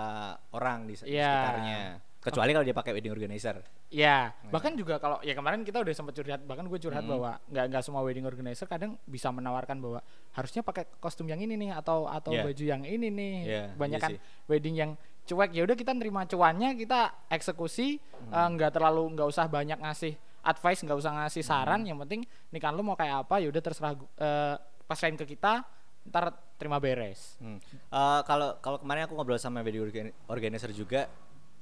[0.52, 1.24] orang di, di Iya.
[1.24, 1.80] sekitarnya.
[2.20, 3.64] Kecuali kalau dia pakai wedding organizer.
[3.88, 7.16] Ya, bahkan juga kalau ya kemarin kita udah sempat curhat, bahkan gue curhat Hmm.
[7.16, 11.56] bahwa nggak nggak semua wedding organizer kadang bisa menawarkan bahwa harusnya pakai kostum yang ini
[11.56, 12.44] nih atau atau Iya.
[12.44, 13.34] baju yang ini nih.
[13.42, 14.12] Iya, Banyak iya kan
[14.46, 14.90] wedding yang
[15.24, 18.32] cuek ya udah kita nerima cuannya, kita eksekusi Hmm.
[18.32, 21.50] eh, nggak terlalu nggak usah banyak ngasih advice, nggak usah ngasih Hmm.
[21.50, 24.54] saran, yang penting nikahan lu mau kayak apa ya udah terserah gu- eh,
[24.84, 25.64] pasrahin ke kita,
[26.04, 27.40] ntar terima beres.
[27.40, 27.56] Hmm.
[27.88, 31.08] Eh, kalau kalau kemarin aku ngobrol sama wedding organ- organizer juga,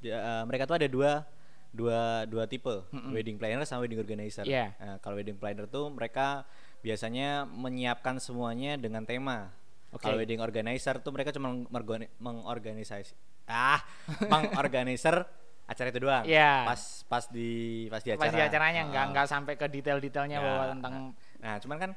[0.01, 1.25] eh, mereka tuh ada dua
[1.69, 2.71] dua dua tipe,
[3.13, 4.43] wedding planner sama wedding organizer.
[4.43, 4.73] Iya.
[4.81, 6.49] Nah, kalau wedding planner tuh mereka
[6.81, 9.53] biasanya menyiapkan semuanya dengan tema.
[9.89, 10.05] Oke.
[10.05, 13.13] Kalau wedding organizer tuh mereka cuma mengorgani- mengorganisasi
[13.49, 13.81] ah
[14.23, 15.25] mengorganizer
[15.65, 16.25] acara itu doang.
[16.25, 16.65] Iya.
[16.65, 17.51] Pas pas di
[17.89, 18.25] pas di acara.
[18.25, 19.11] Pas di acaranya nggak Ah.
[19.13, 20.45] nggak sampai ke detail-detailnya Ya.
[20.45, 20.95] bahwa tentang
[21.39, 21.91] Nah, cuman kan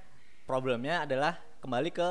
[0.44, 2.10] problemnya adalah kembali ke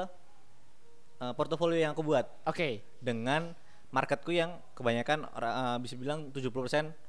[1.21, 2.81] eh, portofolio yang aku buat oke.
[2.99, 3.53] dengan
[3.91, 6.47] marketku yang kebanyakan eh, bisa bilang 70%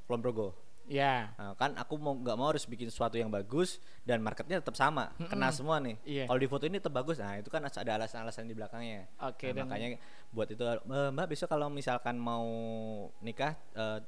[0.05, 0.49] Kulon Progo.
[0.85, 1.31] Ya.
[1.39, 5.13] Nah, kan aku mau nggak mau harus bikin sesuatu yang bagus dan marketnya tetap sama,
[5.23, 5.95] kena semua nih.
[6.03, 6.23] Iya.
[6.25, 9.07] Kalau di foto ini tetap bagus, nah itu kan ada alasan-alasan di belakangnya.
[9.23, 9.87] Oke, Nah, dan- makanya
[10.29, 12.43] buat itu "Eh, Mbak besok kalau misalkan mau
[13.21, 13.99] nikah eh,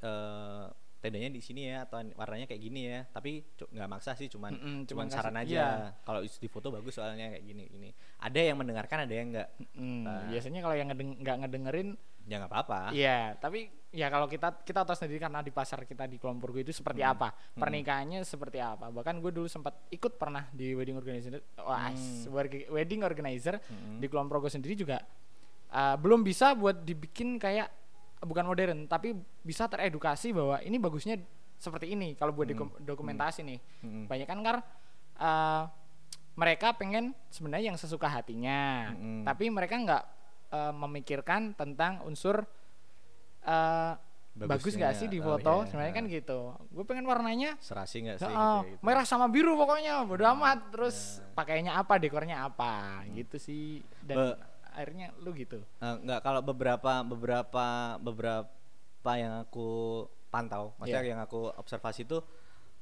[0.00, 0.64] eh,
[1.00, 3.00] tendanya di sini ya atau warnanya kayak gini ya.
[3.08, 3.40] Tapi
[3.72, 5.48] nggak maksa sih, cuman Mm-mm, cuman cuman saran aja.
[5.50, 5.68] iya.
[6.04, 7.88] Kalau di foto bagus soalnya kayak gini gini.
[8.20, 9.48] Ada yang mendengarkan, ada yang nggak.
[9.74, 10.28] Hmm, Nah.
[10.28, 11.88] biasanya kalau yang ngedeng- nggak ngedengerin,
[12.28, 12.80] Ya nggak apa-apa.
[12.92, 13.34] iya.
[13.36, 17.02] Tapi ya kalau kita kita tahu sendiri karena di pasar kita di kelompok itu seperti
[17.02, 17.12] Hmm.
[17.12, 18.86] apa, pernikahannya seperti apa.
[18.88, 22.30] Bahkan gue dulu sempat ikut pernah di wedding organizer, wah, Hmm.
[22.70, 23.58] wedding organizer
[23.98, 25.02] di kelompok sendiri juga
[25.70, 27.70] uh, belum bisa buat dibikin kayak
[28.20, 31.16] bukan modern, tapi bisa teredukasi bahwa ini bagusnya
[31.56, 33.58] seperti ini kalau buat dokum- dokumentasi nih.
[33.82, 34.04] Hmm.
[34.06, 34.56] Banyak kan kar
[35.18, 35.62] uh,
[36.36, 39.26] mereka pengen sebenarnya yang sesuka hatinya, Mm-mm.
[39.26, 40.02] tapi mereka nggak
[40.50, 42.44] uh, memikirkan tentang unsur
[43.46, 43.94] uh,
[44.30, 45.64] bagus nggak sih di oh foto?
[45.64, 45.68] iya.
[45.68, 46.38] Sebenarnya kan gitu.
[46.70, 48.26] Gue pengen warnanya Serasi nggak sih?
[48.30, 48.82] Heeh, gitu, gitu.
[48.86, 50.70] merah sama biru pokoknya bodo amat.
[50.70, 53.82] Terus pakainya apa, dekornya apa, gitu sih.
[54.00, 54.38] Dan Be-
[54.70, 55.58] akhirnya lu gitu.
[55.82, 57.66] Eh, nggak kalau beberapa beberapa
[57.98, 61.10] beberapa yang aku pantau, maksudnya Iya.
[61.18, 62.22] yang aku observasi itu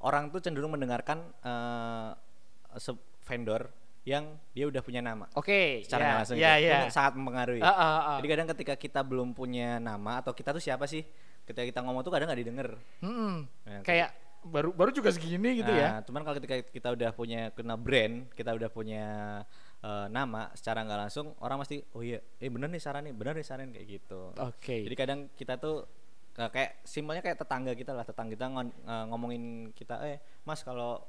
[0.05, 2.09] orang tuh cenderung mendengarkan eh
[2.77, 3.73] se- vendor
[4.09, 4.25] yang
[4.57, 6.79] dia udah punya nama Oke, secara ya, nggak langsung ya, itu, ya.
[6.81, 7.61] itu sangat mempengaruhi.
[7.61, 8.17] Ah, ah, ah.
[8.17, 11.05] Jadi kadang ketika kita belum punya nama atau kita tuh siapa sih?
[11.45, 12.69] Ketika kita ngomong tuh kadang nggak didengar.
[13.05, 13.45] Mm-mm.
[13.45, 15.99] Nah, Kayak baru baru juga segini gitu ya.
[15.99, 19.05] Nah, cuman kalau ketika kita udah punya kena brand, kita udah punya
[19.83, 23.33] eh, nama, secara nggak langsung orang pasti, oh iya, eh bener nih saran nih, bener
[23.37, 24.33] nih saran kayak gitu.
[24.41, 24.89] Oke.
[24.89, 25.85] Jadi kadang kita tuh
[26.39, 30.17] eh, kayak simpelnya kayak tetangga kita lah, tetangga kita eh, ngomongin kita, eh
[30.47, 31.03] mas kalau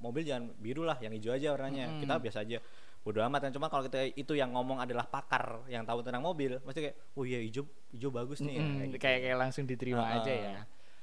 [0.00, 1.90] mobil jangan biru lah, yang hijau aja warnanya.
[1.92, 2.00] Mm-mm.
[2.00, 2.58] Kita biasa aja.
[3.04, 3.52] Bodo amat.
[3.52, 7.24] Cuma kalau kita itu yang ngomong adalah pakar yang tahu tentang mobil, pasti kayak, oh
[7.28, 8.56] iya hijau hijau bagus nih.
[8.56, 8.98] Mm-mm, kayak gitu.
[9.04, 10.56] kayak kayak langsung diterima Ah, aja ya.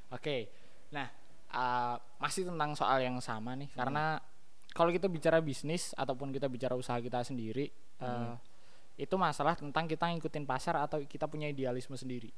[0.09, 0.49] Oke.
[0.89, 1.07] Nah,
[1.53, 4.17] uh, masih tentang soal yang sama nih karena
[4.71, 7.67] kalau kita bicara bisnis ataupun kita bicara usaha kita sendiri
[7.99, 8.39] uh,
[8.95, 12.31] itu masalah tentang kita ngikutin pasar atau kita punya idealisme sendiri.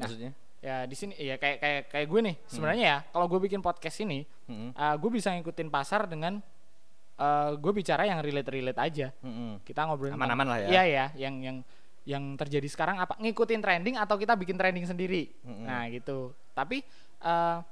[0.00, 0.32] Nah, Maksudnya?
[0.66, 4.02] Ya di sini ya kayak kayak kayak gue nih sebenarnya ya kalau gue bikin podcast
[4.02, 4.74] ini Mm-mm.
[4.74, 6.42] uh, gue bisa ngikutin pasar dengan
[7.16, 9.62] uh, gue bicara yang relate relate aja Mm-mm.
[9.62, 10.68] kita ngobrolin tentang- Aman-aman lah ya.
[10.68, 11.56] iya ya yang yang
[12.02, 15.64] yang terjadi sekarang apa ngikutin trending atau kita bikin trending sendiri Mm-mm.
[15.64, 16.82] nah gitu tapi
[17.20, 17.62] uh,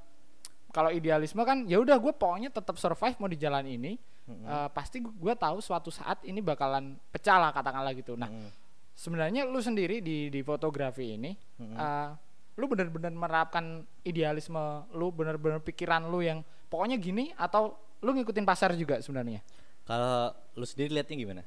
[0.71, 4.43] kalau idealisme kan ya udah gue pokoknya tetap survive mau di jalan ini Mm-mm.
[4.45, 8.51] uh, pasti gue tahu suatu saat ini bakalan pecah lah katakanlah gitu nah Mm-mm.
[8.91, 11.75] sebenarnya lu sendiri di di fotografi ini Mm-mm.
[11.75, 12.11] uh,
[12.55, 13.65] lu benar-benar menerapkan
[14.01, 14.59] idealisme
[14.91, 19.43] lu benar-benar pikiran lu yang pokoknya gini atau lu ngikutin pasar juga sebenarnya
[19.85, 21.43] Kalau lu sendiri lihatnya gimana?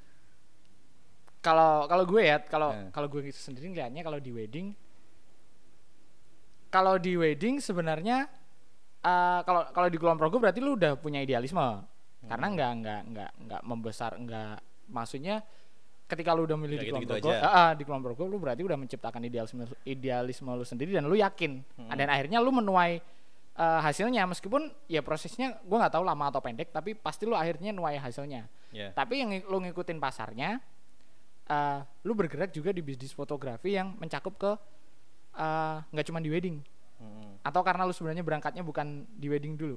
[1.38, 2.90] kalau kalau gue ya kalau Eh.
[2.90, 4.68] kalau gue sendiri ngeliatnya kalau di wedding
[6.68, 8.29] kalau di wedding sebenarnya
[9.01, 11.62] uh, kalau kalau di Kulon Progo berarti lu udah punya idealisme
[12.27, 12.55] karena Hmm.
[12.55, 14.59] nggak nggak nggak nggak membesar nggak
[14.90, 15.40] maksudnya
[16.09, 17.38] ketika lu udah milih Nggak di Progo aja.
[17.38, 21.14] ah, ah, di Kulon Progo lu berarti udah menciptakan idealisme idealisme lu sendiri dan lu
[21.14, 21.92] yakin Hmm.
[21.92, 22.97] dan akhirnya lu menuai
[23.55, 27.71] uh, hasilnya meskipun ya prosesnya gue nggak tahu lama atau pendek tapi pasti lu akhirnya
[27.71, 28.88] nuai hasilnya Ya.
[28.90, 30.61] tapi yang ng- lu ngikutin pasarnya
[31.47, 34.53] eh lu bergerak juga di bisnis fotografi yang mencakup ke
[35.35, 36.61] eh, nggak cuma di wedding
[36.99, 37.40] Mm-mm.
[37.40, 39.77] atau karena lu sebenarnya berangkatnya bukan di wedding dulu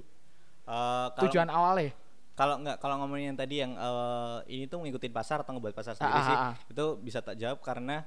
[0.62, 1.92] Eh, kalau- tujuan awalnya
[2.42, 5.94] Kalau nggak kalau ngomongin yang tadi yang eh, ini tuh ngikutin pasar atau ngebuat pasar
[5.94, 6.54] sendiri Ah, sih, ah, ah.
[6.66, 8.02] itu bisa tak jawab karena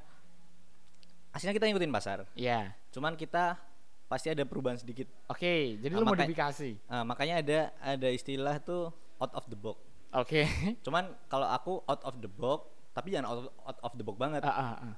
[1.31, 2.27] aslinya kita ngikutin pasar.
[2.35, 3.59] ya Cuman kita
[4.05, 5.07] pasti ada perubahan sedikit.
[5.27, 9.55] oke jadi Ah, lu makanya- modifikasi Eh, makanya ada ada istilah tuh out of the
[9.57, 9.79] box.
[10.13, 10.43] oke
[10.83, 14.43] Cuman kalau aku out of the box, tapi jangan out, out of the box banget.
[14.43, 14.95] Ah, ah, ah.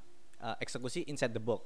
[0.47, 1.65] Eh, eksekusi inside the box.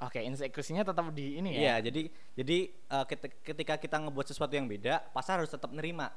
[0.00, 2.02] oke eksekusinya tetap di ini Iya, ya jadi
[2.34, 6.08] jadi eh, keti- ketika kita ngebuat sesuatu yang beda, pasar harus tetap nerima.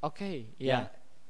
[0.00, 0.78] Oke Ya, ya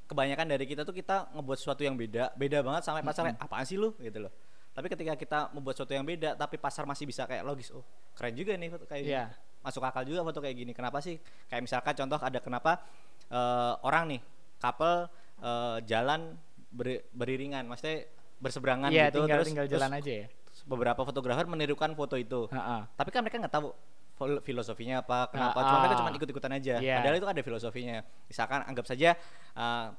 [0.09, 3.65] kebanyakan dari kita tuh kita ngebuat sesuatu yang beda, beda banget sampai pasar kayak, apaan
[3.69, 4.33] sih lu gitu loh.
[4.73, 7.85] Tapi ketika kita membuat sesuatu yang beda, tapi pasar masih bisa kayak logis, oh
[8.17, 9.25] keren juga nih foto kayak Iya.
[9.29, 9.37] gini.
[9.61, 10.73] Masuk akal juga foto kayak gini.
[10.73, 11.21] Kenapa sih?
[11.51, 12.81] Kayak misalkan contoh ada kenapa
[13.29, 14.21] eh, orang nih
[14.57, 15.13] couple
[15.45, 16.41] eh, jalan
[16.73, 18.09] ber- beriringan, maksudnya
[18.41, 20.27] berseberangan Iya, gitu, tinggal terus, tinggal terus jalan aja ya
[20.65, 22.49] beberapa fotografer menirukan foto itu.
[22.49, 22.83] Ah, ah.
[22.97, 23.73] Tapi kan mereka nggak tahu
[24.43, 25.59] filosofinya apa, kenapa.
[25.63, 26.01] Ah, Cuma mereka ah.
[26.03, 26.75] cuma ikut-ikutan aja.
[26.83, 26.97] Iya.
[27.01, 27.97] Padahal itu ada filosofinya.
[28.27, 29.15] Misalkan anggap saja
[29.55, 29.95] uh,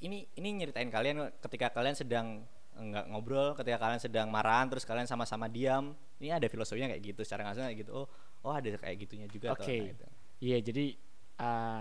[0.00, 2.48] ini ini nyeritain kalian ketika kalian sedang
[2.80, 5.92] nggak ngobrol, ketika kalian sedang marahan, terus kalian sama-sama diam.
[6.20, 7.20] Ini ada filosofinya kayak gitu.
[7.24, 7.92] Secara langsung kayak gitu.
[7.92, 8.06] Oh,
[8.44, 9.52] oh ada kayak gitunya juga.
[9.52, 10.06] oke tuh, nah, gitu.
[10.40, 10.84] iya jadi
[11.40, 11.80] eh,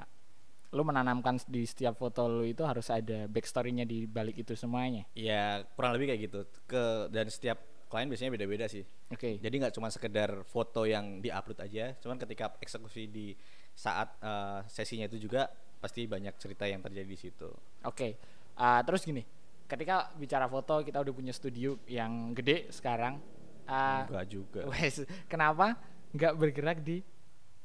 [0.69, 5.65] lu menanamkan di setiap foto lu itu harus ada backstorynya di balik itu semuanya Iya,
[5.73, 6.39] kurang lebih kayak gitu.
[6.69, 7.57] Ke dan setiap
[7.89, 8.85] klien biasanya beda-beda sih.
[9.09, 13.33] oke Jadi nggak cuma sekedar foto yang diupload aja, cuman ketika eksekusi di
[13.73, 15.49] saat uh, sesinya itu juga
[15.79, 17.49] pasti banyak cerita yang terjadi di situ.
[17.87, 18.19] Oke,
[18.59, 19.23] ah, terus gini,
[19.65, 23.17] ketika bicara foto kita udah punya studio yang gede sekarang.
[23.65, 24.61] ah, Enggak juga.
[24.75, 25.79] wes, kenapa
[26.11, 26.99] nggak bergerak di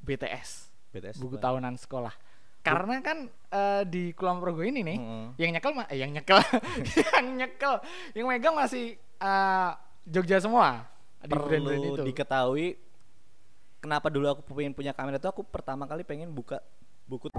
[0.04, 1.44] BTS, BTS buku apa?
[1.50, 2.14] tahunan sekolah?
[2.64, 5.26] Karena kan eh, di Kulon Progo ini nih, Heeh.
[5.36, 6.40] yang nyekel mah, eh, yang nyekel,
[7.02, 7.74] yang nyekel,
[8.16, 10.84] yang megang masih ah, Jogja semua
[11.24, 11.96] di brand-brand itu.
[11.96, 12.66] Perlu diketahui
[13.80, 16.60] kenapa dulu aku pengen punya kamera itu aku pertama kali pengen buka
[17.08, 17.32] buku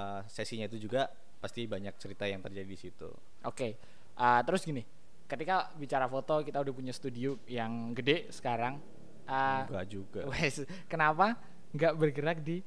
[0.00, 3.10] Uh, sesinya itu juga pasti banyak cerita yang terjadi di situ.
[3.44, 3.76] Oke,
[4.16, 4.80] ah, terus gini,
[5.28, 8.80] ketika bicara foto kita udah punya studio yang gede sekarang.
[9.28, 10.20] Enggak juga.
[10.30, 11.36] Wes, kenapa
[11.74, 12.64] nggak bergerak di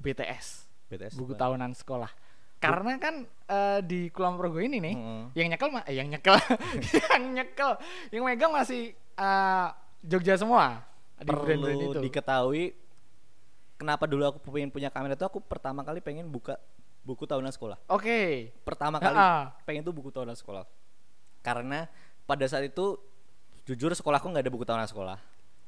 [0.00, 1.40] BTS, BTS buku apa?
[1.44, 2.10] tahunan sekolah?
[2.62, 5.22] Karena kan eh, di Kulon Progo ini nih, Heeh.
[5.34, 6.38] yang nyekel mah, eh, yang nyekel,
[7.10, 7.70] yang nyekel,
[8.14, 9.66] yang megang masih eh,
[10.02, 10.86] Jogja semua
[11.18, 11.90] di brand-brand itu.
[11.94, 12.64] Perlu diketahui
[13.74, 16.54] kenapa dulu aku pengen punya kamera itu aku pertama kali pengen buka
[17.02, 17.78] buku tahunan sekolah.
[17.90, 19.58] Oke, Pertama kali Ha-ha.
[19.66, 20.62] pengen tuh buku tahunan sekolah.
[21.42, 21.90] Karena
[22.22, 22.94] pada saat itu
[23.66, 25.18] jujur sekolahku nggak ada buku tahunan sekolah.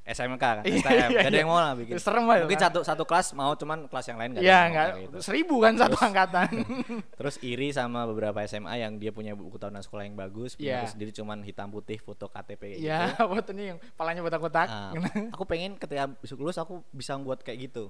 [0.05, 1.41] SMK kan, Iya, STM, iya, gak ada iya.
[1.41, 1.97] yang mau lah bikin.
[1.97, 2.67] Serem banget, Mungkin kan?
[2.69, 5.17] satu satu kelas mau, cuman kelas yang lain ada Iya yang mau nggak, kayak gitu.
[5.19, 6.49] seribu kan satu angkatan.
[7.19, 10.93] Terus iri sama beberapa SMA yang dia punya buku tahunan sekolah yang bagus, punya aku
[10.93, 13.25] sendiri cuman hitam putih foto KTP kayak Iya, gitu.
[13.33, 14.69] fotonya yang palanya kotak-kotak.
[14.69, 14.93] Ah,
[15.33, 17.89] aku pengen ketika besok lulus aku bisa buat kayak gitu.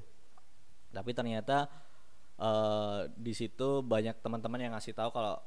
[0.91, 1.67] Tapi ternyata
[2.35, 5.39] eh di situ banyak teman-teman yang ngasih tahu kalau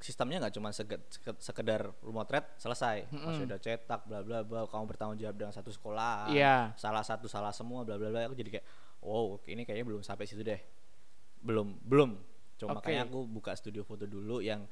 [0.00, 0.70] sistemnya nggak cuma
[1.38, 6.28] sekedar remotret selesai, masih udah cetak bla bla bla, kamu bertanggung jawab dengan satu sekolah,
[6.30, 6.72] Iya.
[6.76, 8.26] salah satu salah semua bla bla bla.
[8.26, 8.66] Aku jadi kayak,
[9.00, 10.60] wow ini kayaknya belum sampai situ deh,
[11.40, 12.10] belum belum.
[12.60, 12.86] Cuma Oke.
[12.86, 14.64] makanya aku buka studio foto dulu yang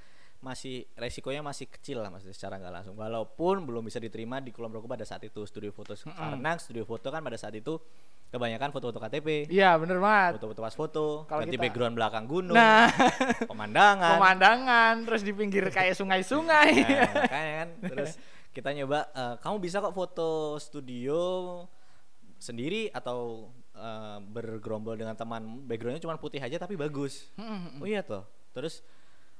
[0.42, 4.74] masih resikonya masih kecil lah maksudnya secara nggak langsung walaupun belum bisa diterima di Kulon
[4.74, 7.78] Progo pada saat itu studio foto karena studio foto kan pada saat itu
[8.32, 10.40] kebanyakan foto-foto KTP Iya, bener banget.
[10.40, 12.88] foto-foto pas foto Kalau ganti kita- background belakang gunung Nah,
[13.50, 16.70] pemandangan pemandangan terus di pinggir kayak sungai-sungai.
[16.80, 18.10] Nah, makanya kan terus
[18.50, 21.20] kita nyoba uh, kamu bisa kok foto studio
[22.36, 27.80] sendiri atau uh, bergerombol dengan teman backgroundnya cuma putih aja tapi bagus hmm, hmm, hmm.
[27.80, 28.82] oh iya toh terus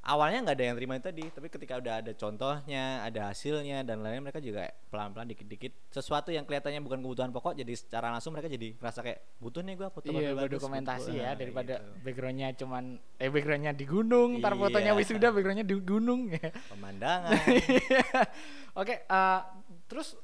[0.03, 4.03] awalnya nggak ada yang terima itu tadi tapi ketika udah ada contohnya ada hasilnya dan
[4.03, 8.51] lainnya mereka juga pelan-pelan dikit-dikit sesuatu yang kelihatannya bukan kebutuhan pokok jadi secara langsung mereka
[8.51, 11.23] jadi ngerasa kayak butuh nih gua foto iya, bagus dokumentasi gitu.
[11.23, 12.03] ya nah, daripada gitu.
[12.03, 14.43] backgroundnya cuman eh backgroundnya di gunung iya.
[14.43, 19.41] ntar fotonya wisuda backgroundnya di gunung ya pemandangan oke okay, uh, eh,
[19.87, 20.19] terus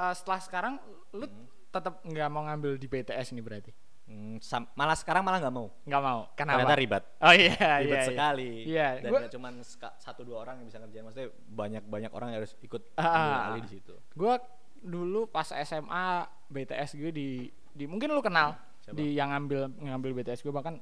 [0.00, 0.74] uh, setelah sekarang
[1.12, 1.68] lu hmm.
[1.68, 3.76] tetap nggak mau ngambil di BTS ini berarti
[4.12, 4.36] Hmm,
[4.76, 5.72] malah sekarang malah nggak mau.
[5.88, 6.20] Nggak mau.
[6.36, 6.60] Kenapa?
[6.60, 7.04] Ternyata ribet.
[7.24, 8.50] Oh iya, ribet iya, sekali.
[8.68, 8.88] Iya.
[9.00, 9.20] Dan gua...
[9.32, 9.48] cuma
[9.96, 11.04] satu dua orang yang bisa ngerjain.
[11.08, 13.96] Maksudnya banyak banyak orang yang harus ikut uh, ahli di situ.
[14.12, 14.36] Gue
[14.84, 18.52] dulu pas SMA BTS gue di di mungkin lu kenal
[18.84, 18.98] Siapa?
[18.98, 20.76] di yang ngambil ngambil BTS gue bahkan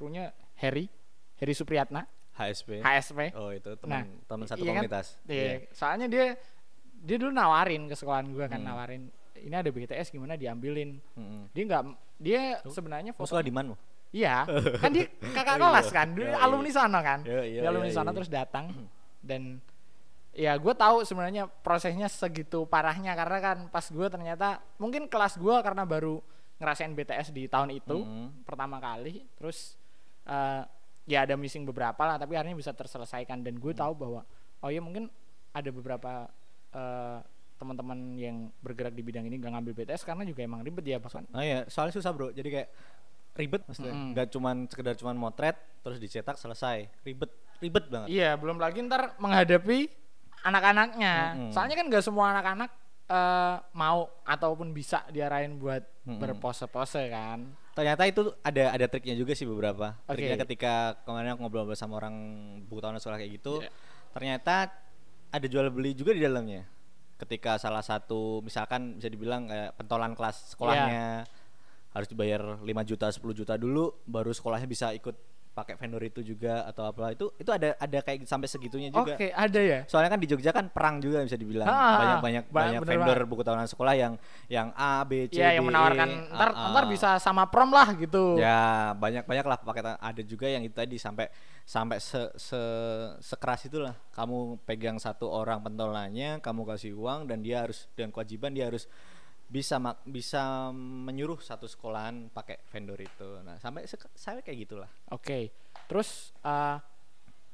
[0.00, 0.88] krunya Harry
[1.36, 2.08] Harry Supriyatna.
[2.40, 2.80] HSP.
[2.80, 3.20] HSP.
[3.36, 5.20] Oh itu teman nah, teman satu iya komunitas.
[5.20, 5.28] Kan?
[5.28, 5.44] Iya.
[5.44, 5.58] Yeah.
[5.76, 6.26] Soalnya dia
[7.00, 8.68] dia dulu nawarin ke sekolahan gue kan hmm.
[8.68, 9.02] nawarin
[9.46, 11.52] ini ada BTS gimana diambilin hmm.
[11.52, 11.82] dia nggak
[12.20, 13.74] dia sebenarnya foto di mana
[14.12, 14.44] iya
[14.82, 15.94] kan dia kakak kelas iya.
[15.94, 16.76] kan dia iya, alumni iya.
[16.76, 18.16] sana kan iya, iya, dia alumni iya, sana iya.
[18.16, 18.64] terus datang
[19.20, 19.42] dan
[20.30, 25.56] ya gue tahu sebenarnya prosesnya segitu parahnya karena kan pas gue ternyata mungkin kelas gue
[25.62, 26.22] karena baru
[26.60, 28.46] ngerasain BTS di tahun itu mm.
[28.46, 29.74] pertama kali terus
[30.28, 30.62] uh,
[31.08, 33.80] ya ada missing beberapa lah tapi akhirnya bisa terselesaikan dan gue mm.
[33.80, 34.22] tahu bahwa
[34.62, 35.10] oh ya mungkin
[35.50, 36.30] ada beberapa
[36.76, 37.18] uh,
[37.60, 41.28] teman-teman yang bergerak di bidang ini gak ngambil BTS karena juga emang ribet ya bahkan.
[41.36, 42.32] Oh iya, soalnya susah bro.
[42.32, 42.68] Jadi kayak
[43.36, 43.92] ribet maksudnya.
[43.92, 44.16] Mm -hmm.
[44.16, 46.88] Gak cuman sekedar cuman motret terus dicetak selesai.
[47.04, 47.28] Ribet,
[47.60, 48.08] ribet banget.
[48.08, 49.92] Iya, belum lagi ntar menghadapi
[50.40, 51.14] anak-anaknya.
[51.14, 51.52] Mm -hmm.
[51.52, 52.70] Soalnya kan gak semua anak-anak
[53.12, 56.20] uh, mau ataupun bisa diarahin buat mm -hmm.
[56.24, 57.44] berpose-pose kan.
[57.76, 60.00] Ternyata itu ada ada triknya juga sih beberapa.
[60.08, 60.16] Okay.
[60.16, 62.16] Triknya ketika kemarin aku ngobrol sama orang
[62.64, 63.72] buku tahun sekolah kayak gitu, yeah.
[64.16, 64.72] ternyata
[65.28, 66.79] ada jual beli juga di dalamnya
[67.20, 71.92] ketika salah satu misalkan bisa dibilang kayak pentolan kelas sekolahnya yeah.
[71.92, 76.62] harus dibayar 5 juta 10 juta dulu baru sekolahnya bisa ikut pakai vendor itu juga
[76.62, 79.18] atau apa itu itu ada ada kayak sampai segitunya juga.
[79.18, 79.80] Oke, okay, ada ya.
[79.90, 81.66] Soalnya kan di Jogja kan perang juga bisa dibilang.
[81.66, 83.30] banyak banyak banyak vendor banget.
[83.30, 84.14] buku tahunan sekolah yang
[84.46, 87.90] yang A, B, C, ya, yang menawarkan e, ntar A, ntar bisa sama prom lah
[87.98, 88.38] gitu.
[88.38, 91.26] Ya, banyak-banyak lah pakai ada juga yang itu tadi sampai
[91.66, 92.60] sampai se, se
[93.18, 93.98] sekeras itulah.
[94.14, 98.86] Kamu pegang satu orang pentolannya, kamu kasih uang dan dia harus dengan kewajiban dia harus
[99.50, 103.42] bisa mak bisa menyuruh satu sekolahan pakai vendor itu.
[103.42, 103.82] Nah, sampai
[104.14, 104.90] saya kayak gitulah.
[105.10, 105.26] Oke.
[105.26, 105.44] Okay.
[105.90, 106.78] Terus uh,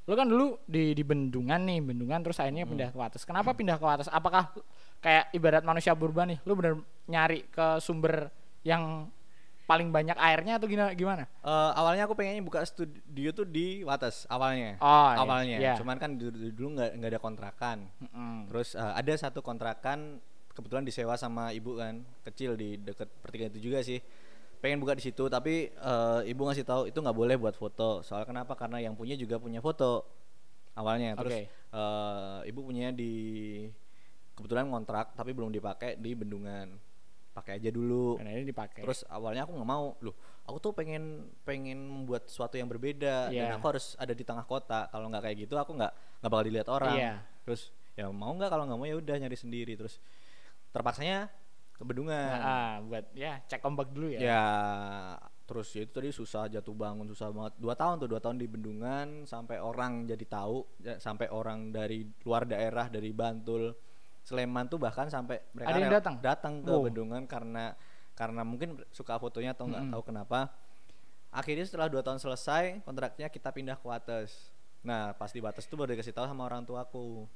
[0.05, 2.73] lu kan dulu di di Bendungan nih, Bendungan terus akhirnya hmm.
[2.77, 3.25] pindah ke Wates.
[3.25, 3.59] Kenapa hmm.
[3.59, 4.13] pindah ke Wates?
[4.13, 4.53] Apakah
[5.01, 8.29] kayak ibarat manusia purba nih, lu bener nyari ke sumber
[8.61, 9.09] yang
[9.67, 11.25] paling banyak airnya atau gimana gimana?
[11.43, 14.77] Uh, awalnya aku pengennya buka studio tuh di Wates awalnya.
[14.85, 15.17] Oh, iya.
[15.19, 15.57] awalnya.
[15.59, 15.75] Iya.
[15.81, 17.79] Cuman kan dulu nggak nggak ada kontrakan.
[18.05, 18.37] Mm -hmm.
[18.53, 20.21] Terus uh, ada satu kontrakan
[20.57, 24.01] kebetulan disewa sama ibu kan kecil di deket pertigaan itu juga sih.
[24.57, 28.01] Pengen buka di situ tapi uh, ibu ngasih tahu itu nggak boleh buat foto.
[28.01, 28.57] Soal kenapa?
[28.57, 30.09] Karena yang punya juga punya foto
[30.73, 31.13] awalnya.
[31.21, 31.45] Terus okay.
[31.77, 33.13] uh, eh, ibu punya di
[34.33, 36.73] kebetulan kontrak tapi belum dipakai di bendungan.
[37.37, 38.17] Pakai aja dulu.
[38.17, 38.81] Nah, ini dipakai.
[38.81, 39.93] Terus awalnya aku nggak mau.
[40.01, 40.17] Loh
[40.49, 43.29] aku tuh pengen pengen membuat sesuatu yang berbeda.
[43.29, 43.53] Yeah.
[43.53, 44.89] dan aku harus ada di tengah kota.
[44.89, 45.93] Kalau nggak kayak gitu aku nggak
[46.25, 46.97] nggak bakal dilihat orang.
[46.97, 47.17] Yeah.
[47.45, 48.49] terus ya mau nggak?
[48.49, 49.77] Kalau nggak mau ya udah nyari sendiri.
[49.77, 50.01] Terus
[50.77, 51.33] terpaksanya
[51.77, 52.37] ke bendungan.
[52.37, 54.21] Nah, ah, buat ya cek ombak dulu ya.
[54.21, 54.45] Ya
[55.47, 57.55] terus ya itu tadi susah jatuh bangun susah banget.
[57.57, 62.05] Dua tahun tuh dua tahun di bendungan sampai orang jadi tahu ya, sampai orang dari
[62.25, 63.77] luar daerah dari Bantul
[64.27, 66.15] Sleman tuh bahkan sampai mereka ada yang datang?
[66.19, 66.83] datang ke oh.
[66.83, 67.79] bendungan karena
[68.19, 69.95] karena mungkin suka fotonya atau nggak -hmm.
[69.95, 70.51] tahu kenapa.
[71.31, 74.51] Akhirnya setelah dua tahun selesai kontraknya kita pindah ke Wates.
[74.83, 77.29] Nah pas di Wates tuh baru dikasih tahu sama orang tuaku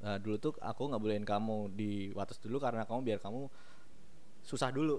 [0.00, 3.46] Nah, dulu tuh aku nggak bolehin kamu di Wates dulu karena kamu biar kamu
[4.40, 4.96] susah dulu.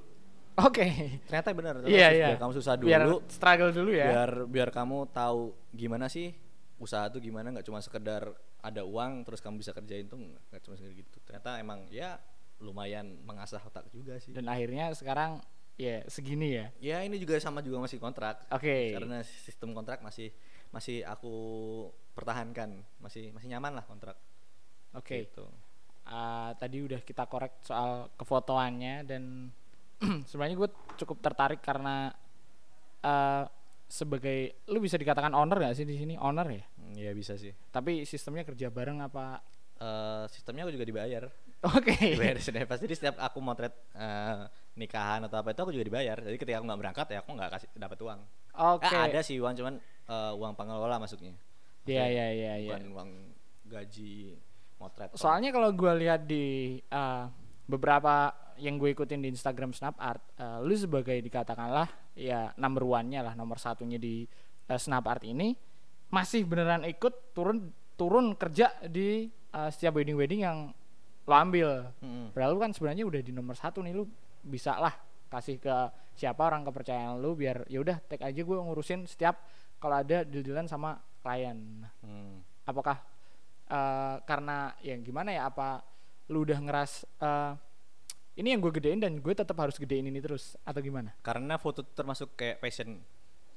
[0.61, 0.85] Oke.
[0.85, 0.93] Okay.
[1.25, 1.73] Ternyata benar.
[1.87, 2.27] Iya, yeah, iya.
[2.33, 2.87] Biar kamu susah dulu.
[2.89, 4.07] Biar struggle dulu ya.
[4.13, 6.35] Biar biar kamu tahu gimana sih
[6.81, 10.75] usaha tuh gimana nggak cuma sekedar ada uang terus kamu bisa kerjain tuh nggak cuma
[10.77, 11.17] sekedar gitu.
[11.25, 12.21] Ternyata emang ya
[12.61, 14.37] lumayan mengasah otak juga sih.
[14.37, 15.41] Dan akhirnya sekarang
[15.81, 16.65] ya segini ya.
[16.77, 18.45] Ya ini juga sama juga masih kontrak.
[18.53, 18.69] Oke.
[18.69, 18.85] Okay.
[18.93, 20.29] Karena sistem kontrak masih
[20.69, 21.33] masih aku
[22.13, 24.19] pertahankan, masih masih nyaman lah kontrak.
[24.95, 25.05] Oke.
[25.05, 25.19] Okay.
[25.27, 25.45] Gitu.
[26.11, 29.53] Uh, tadi udah kita korek soal kefotoannya dan
[30.29, 30.69] sebenarnya gue
[30.99, 32.11] cukup tertarik karena
[33.05, 33.45] uh,
[33.91, 36.65] sebagai lu bisa dikatakan owner gak sih di sini owner ya?
[36.95, 37.51] Iya bisa sih.
[37.71, 39.43] Tapi sistemnya kerja bareng apa?
[39.81, 41.23] Uh, sistemnya aku juga dibayar.
[41.75, 41.93] Oke.
[41.93, 42.17] Okay.
[42.17, 42.83] Dibayar sudah pasti.
[42.89, 44.47] Jadi setiap aku motret uh,
[44.79, 46.17] nikahan atau apa itu aku juga dibayar.
[46.17, 48.19] Jadi ketika aku nggak berangkat ya aku nggak kasih dapat uang.
[48.57, 48.87] Oke.
[48.87, 48.95] Okay.
[48.97, 49.73] Eh, ada sih uang cuman
[50.09, 51.35] uh, uang pengelola masuknya.
[51.85, 52.53] Iya iya iya.
[52.65, 52.93] Bukan iya.
[52.93, 53.09] uang
[53.71, 54.37] gaji
[54.81, 57.29] motret soalnya kalau gue lihat di uh,
[57.69, 63.21] beberapa yang gue ikutin di Instagram Snap Art uh, lu sebagai dikatakanlah ya number one-nya
[63.21, 64.25] lah nomor satunya di
[64.67, 65.53] uh, Snap Art ini
[66.09, 70.57] masih beneran ikut turun turun kerja di uh, setiap wedding wedding yang
[71.21, 72.33] lo ambil Mm-mm.
[72.33, 74.09] padahal lu kan sebenarnya udah di nomor satu nih lu
[74.41, 74.91] bisa lah
[75.31, 75.75] kasih ke
[76.17, 79.39] siapa orang kepercayaan lu biar ya udah take aja gue ngurusin setiap
[79.79, 82.41] kalau ada deal-dealan sama klien Hmm.
[82.65, 82.97] apakah
[83.71, 85.79] eh, karena ya gimana ya apa
[86.27, 87.53] lu udah ngeras eh,
[88.39, 91.11] ini yang gue gedein dan gue tetap harus gedein ini terus atau gimana?
[91.19, 92.99] Karena foto termasuk kayak passion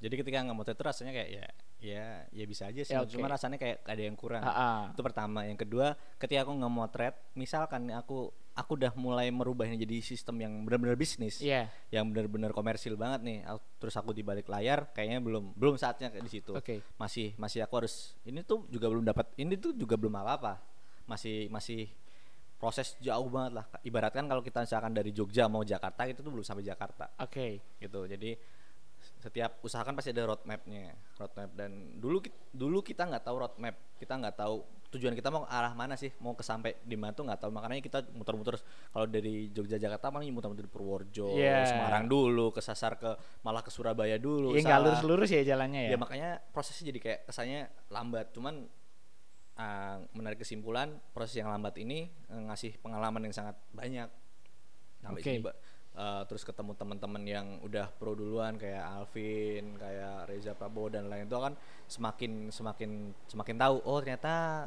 [0.03, 1.47] jadi ketika nggak motret itu rasanya kayak ya
[1.85, 2.97] ya ya bisa aja sih.
[2.97, 3.13] Ya, oke.
[3.13, 4.41] cuma rasanya kayak ada yang kurang.
[4.41, 4.81] Ah, ah.
[4.91, 5.45] itu pertama.
[5.45, 10.41] Yang kedua ketika aku nggak motret misalkan aku aku udah mulai merubah ini jadi sistem
[10.41, 11.43] yang benar-benar bisnis.
[11.43, 11.69] Iya.
[11.93, 13.39] yang benar-benar komersil banget nih.
[13.79, 16.53] Terus aku di balik layar kayaknya belum belum saatnya kayak di situ.
[16.57, 16.81] Oke.
[16.97, 20.55] masih masih aku harus ini tuh juga belum dapat ini tuh juga belum apa apa
[21.05, 21.93] masih masih
[22.65, 23.67] proses jauh banget lah.
[23.85, 27.13] Ibaratkan kalau kita misalkan dari Jogja mau Jakarta itu tuh belum sampai Jakarta.
[27.21, 27.61] Oke.
[27.77, 28.01] Gitu.
[28.09, 28.31] Jadi
[29.25, 31.49] setiap usaha kan pasti ada roadmapnya roadmap.
[31.57, 32.21] Dan dulu
[32.53, 34.61] dulu kita nggak tahu roadmap kita nggak tahu
[34.93, 37.51] tujuan kita mau arah mana sih mau ke sampai di mana tuh nggak tahu.
[37.57, 38.61] Makanya kita muter-muter
[38.93, 41.65] kalau dari Jogja Jakarta paling muter-muter di Purworejo Iya.
[41.65, 45.99] Semarang dulu kesasar ke malah ke Surabaya dulu ya nggak lurus-lurus ya jalannya ya, ya
[45.99, 48.29] makanya prosesnya jadi kayak kesannya lambat.
[48.37, 48.69] Cuman
[49.57, 54.13] ah, menarik kesimpulan proses yang lambat ini eh, ngasih pengalaman yang sangat banyak.
[55.01, 55.27] Sampai Oke.
[55.33, 55.41] sini
[55.95, 61.31] Eh, terus ketemu teman-teman yang udah pro duluan kayak Alvin kayak Reza Prabowo dan lain
[61.31, 61.55] itu kan
[61.87, 64.67] semakin semakin semakin tahu oh ternyata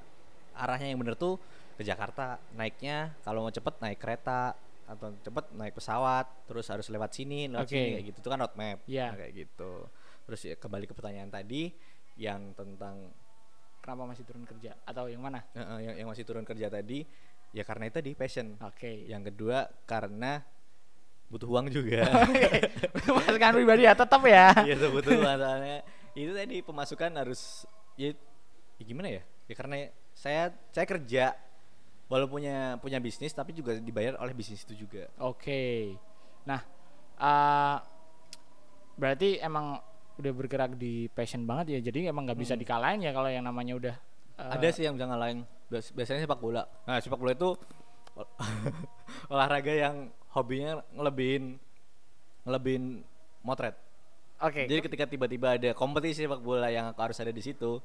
[0.56, 1.36] arahnya yang bener tuh
[1.76, 2.40] ke Jakarta.
[2.56, 4.56] Naiknya kalau mau cepet naik kereta
[4.88, 7.76] atau cepet naik pesawat terus harus lewat sini lewat Oke.
[7.76, 8.18] sini kayak gitu.
[8.24, 9.12] Itu kan roadmap Iya.
[9.12, 9.72] Nah, kayak gitu.
[10.32, 11.76] Terus ya, kembali ke pertanyaan tadi
[12.16, 13.12] yang tentang
[13.84, 14.80] kenapa masih turun kerja?
[14.88, 15.44] Atau yang mana?
[15.52, 17.04] Eh, eh, yang, yang masih turun kerja tadi
[17.52, 18.56] ya karena itu tadi passion.
[18.64, 19.12] Oke.
[19.12, 20.56] Yang kedua karena
[21.28, 22.08] butuh uang juga.
[23.20, 24.56] Masukan pribadi ya tetap ya.
[24.64, 25.80] Iya tuh butuh uang soalnya.
[26.16, 28.16] Itu tadi pemasukan harus ya,
[28.80, 29.24] ya gimana ya?
[29.48, 31.36] Ya karena saya saya kerja
[32.08, 35.12] walaupun punya punya bisnis tapi juga dibayar oleh bisnis itu juga.
[35.20, 35.94] Oke.
[36.48, 36.64] Nah,
[37.20, 37.78] uh,
[38.96, 39.78] berarti emang
[40.18, 41.92] udah bergerak di passion banget ya.
[41.92, 42.62] Jadi emang nggak bisa Hmm.
[42.64, 43.96] dikalahin ya kalau yang namanya udah
[44.40, 45.44] uh, ada sih yang bisa ngalahin.
[45.68, 46.64] Bias- biasanya sepak bola.
[46.88, 47.52] Nah sepak bola itu
[48.16, 48.32] ol-
[49.34, 49.96] olahraga yang
[50.38, 51.58] hobinya ngelebihin
[52.46, 53.02] ngelebihin
[53.42, 53.74] motret.
[54.38, 54.70] Oke.
[54.70, 57.82] jadi ketika tiba-tiba ada kompetisi sepak bola yang aku harus ada di situ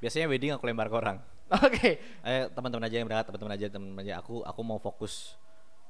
[0.00, 1.20] biasanya wedding aku lempar ke orang.
[1.68, 2.00] Oke.
[2.24, 4.12] eh teman-teman aja yang berangkat teman-teman aja teman aja.
[4.24, 5.36] Aku aku mau fokus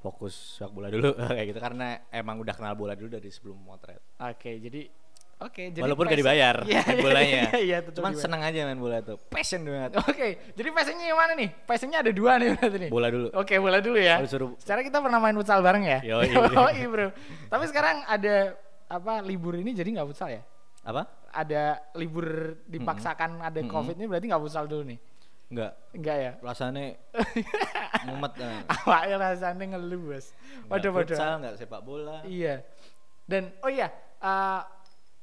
[0.03, 1.15] fokus sepak bola dulu.
[1.35, 4.03] Kayak gitu karena emang udah kenal bola dulu dari sebelum motret.
[4.19, 4.91] Oke, jadi
[5.39, 8.23] oke, jadi walaupun gak dibayar Iya, main iya, bolanya Iya, iya, tetap cuman dibayar.
[8.23, 11.49] seneng aja main bola tuh passion banget Oke, jadi passionnya yang mana nih?
[11.61, 12.89] Passionnya ada dua nih berarti nih.
[12.89, 14.15] bola dulu Oke, bola dulu ya.
[14.17, 15.99] Harus suruh- Secara kita pernah main futsal bareng ya.
[16.01, 16.27] Yoi.
[16.55, 17.07] Yoi, bro.
[17.45, 18.53] Tapi sekarang ada
[18.87, 20.41] apa libur ini jadi nggak futsal ya?
[20.81, 22.25] apa Ada libur
[22.65, 23.69] dipaksakan ada Mm-mm.
[23.69, 24.99] covid ini berarti nggak futsal dulu nih?
[25.47, 26.31] enggak Enggak ya?
[26.39, 26.83] rasanya
[28.05, 28.59] mumet eh.
[28.77, 30.25] Awalnya rasanya ngeluh bos.
[30.29, 31.07] Nggak Waduh waduh.
[31.09, 32.61] futsal nggak sepak bola Iya.
[33.23, 34.61] Dan oh iya, eh,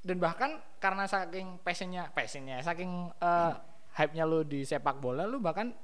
[0.07, 3.53] dan bahkan karena saking passionnya, passionnya, saking eh,
[3.93, 5.75] hype-nya lu di sepak bola, lu bahkan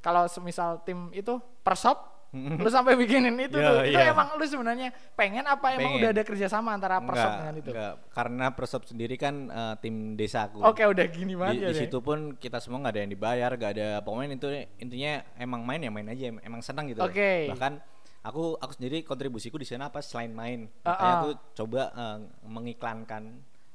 [0.00, 4.10] kalau semisal tim itu persop, lu sampai bikinin itu Iya, tuh, itu iya.
[4.10, 6.00] emang lu sebenarnya pengen apa emang Pengen.
[6.02, 7.70] udah ada kerjasama antara persop enggak, dengan itu?
[7.70, 7.94] enggak.
[8.10, 11.68] karena persop sendiri kan eh, tim desaku Oke udah gini di, banget ya.
[11.70, 14.48] di situ pun kita semua nggak ada yang dibayar nggak ada pokoknya itu
[14.82, 17.54] intinya emang main ya main aja em- emang senang gitu Oke.
[17.54, 17.78] bahkan
[18.24, 21.20] aku aku sendiri kontribusiku di sana apa selain main makanya ah.
[21.20, 22.18] aku coba eh,
[22.48, 23.22] mengiklankan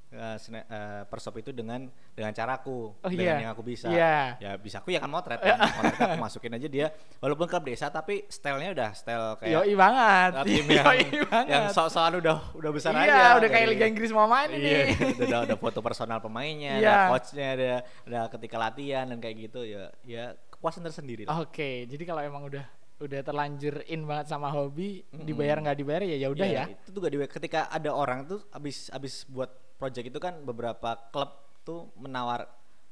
[0.10, 3.44] eh, sene- eh, persop itu dengan dengan caraku Oh, dengan iya.
[3.46, 4.18] yang aku bisa Iya.
[4.36, 7.88] ya bisa aku ya kan motret kan motret aku masukin aja dia walaupun klub desa
[7.88, 10.32] tapi stylenya udah style kayak Yoi banget.
[10.34, 11.46] uh, tim yang Yoi banget.
[11.48, 14.66] yang sok-sokan udah udah besar iya, aja udah kayak Liga Inggris mau main ini.
[14.66, 14.84] Iya,
[15.30, 16.90] udah ada foto personal pemainnya, Iya.
[16.90, 17.72] ada coachnya, ada
[18.04, 21.30] ada ketika latihan dan kayak gitu ya, ya kepuasan tersendiri.
[21.30, 22.66] Oke, jadi kalau emang udah
[23.00, 25.24] udah terlanjur in banget sama hobi, Mm-mm.
[25.24, 26.64] dibayar nggak dibayar ya ya udah ya.
[26.68, 31.32] Itu juga di ketika ada orang tuh abis abis buat project itu kan beberapa klub
[31.64, 32.46] tuh menawar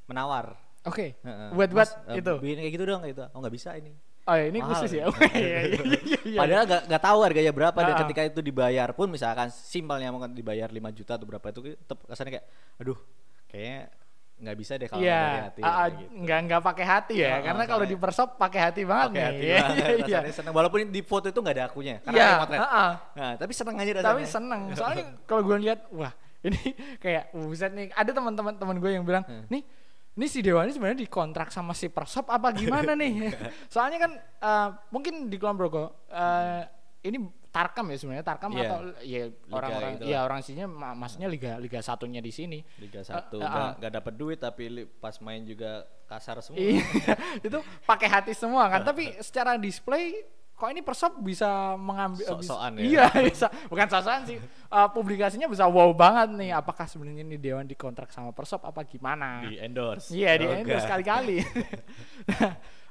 [0.07, 0.55] menawar.
[0.83, 1.19] Oke.
[1.19, 1.49] Heeh.
[1.51, 2.33] Buat buat Mas, eh, itu.
[2.39, 3.23] bikin kayak gitu dong kayak gitu.
[3.35, 3.91] Oh nggak bisa ini.
[4.23, 5.03] Oh ini Mahal khusus ya.
[5.03, 5.05] ya.
[5.07, 6.39] Oke, iya, iya, iya.
[6.39, 7.99] Padahal nggak nggak tahu harganya berapa dan Ah.
[8.03, 12.31] ketika itu dibayar pun misalkan simpelnya mau dibayar 5 juta atau berapa itu tetap kesannya
[12.35, 12.45] kayak
[12.75, 12.99] aduh
[13.47, 13.91] kayaknya
[14.37, 16.13] nggak bisa deh kalau nggak dari Iya, hati kayak gitu.
[16.21, 19.25] nggak nggak pakai hati ya, ah, karena kalau di persop pakai hati banget Pakai nih.
[19.25, 20.31] hati Iya, banget, iya, iya.
[20.31, 20.53] seneng.
[20.53, 22.59] Walaupun di foto itu nggak ada akunya, karena Iya, ada motret.
[22.59, 22.91] ah, ah.
[23.11, 24.07] Nah, tapi seneng aja rasanya.
[24.07, 26.61] Tapi seneng, soalnya kalau gue lihat, wah ini
[27.03, 27.89] kayak buset nih.
[27.91, 29.49] Ada teman-teman teman gue yang bilang, Hmm.
[29.49, 29.65] nih
[30.13, 33.33] ini si Dewa ini sebenarnya dikontrak sama si Persop apa gimana nih?
[33.67, 36.65] Soalnya kan uh, mungkin di Kulon Progo uh, hmm.
[37.03, 37.17] ini
[37.57, 38.61] Tarkam ya sebenarnya Tarkam yeah.
[38.69, 42.59] atau ya orang-orang gitu ya orang sininya maksudnya liga liga satunya di sini.
[42.77, 46.61] Liga satu uh, uh, gak, dapat duit tapi pas main juga kasar semua.
[46.61, 46.85] Iya,
[47.49, 48.85] itu pakai hati semua kan.
[48.85, 50.21] tapi secara display
[50.57, 52.85] kok ini persop bisa mengambil so-soan ya?
[52.85, 54.37] Iya bisa bukan sosokan sih.
[54.69, 56.53] Uh, publikasinya bisa wow banget nih.
[56.53, 59.41] Apakah sebenarnya ini dewan dikontrak sama persop apa gimana?
[59.41, 60.13] Di endorse.
[60.13, 61.41] Iya di endorse kali-kali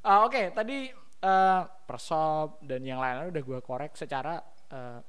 [0.07, 0.87] uh, oke okay, tadi
[1.27, 4.39] uh, persop dan yang lain-lain udah gue korek secara
[4.73, 5.01] uh,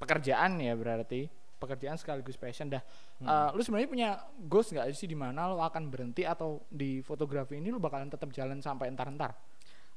[0.00, 2.82] pekerjaan ya berarti pekerjaan sekaligus passion dah
[3.22, 3.26] hmm.
[3.26, 4.10] uh, lu sebenarnya punya
[4.50, 8.34] goals nggak sih di mana lu akan berhenti atau di fotografi ini lu bakalan tetap
[8.34, 9.34] jalan sampai entar-entar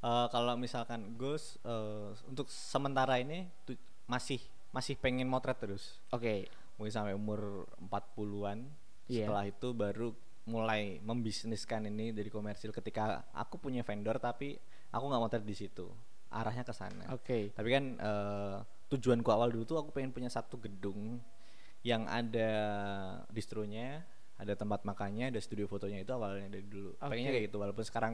[0.05, 3.49] uh, kalau misalkan Gus uh, untuk sementara ini
[4.05, 4.37] masih
[4.69, 5.97] masih pengen motret terus.
[6.11, 6.21] Oke.
[6.21, 6.39] Okay.
[6.75, 8.67] Mungkin sampai umur 40-an.
[9.07, 9.31] Yeah.
[9.31, 10.11] Setelah itu baru
[10.45, 14.53] mulai membisniskan ini dari komersil ketika aku punya vendor tapi
[14.93, 15.87] aku nggak motret di situ.
[16.29, 17.15] Arahnya ke sana.
[17.15, 17.23] Oke.
[17.23, 17.43] Okay.
[17.55, 18.57] Tapi kan uh,
[18.95, 21.19] tujuanku awal dulu tuh aku pengen punya satu gedung
[21.85, 22.49] yang ada
[23.29, 24.01] distronya,
[24.41, 26.97] ada tempat makannya, ada studio fotonya itu awalnya dari dulu.
[26.97, 27.05] Okay.
[27.05, 28.13] Pengennya kayak gitu walaupun sekarang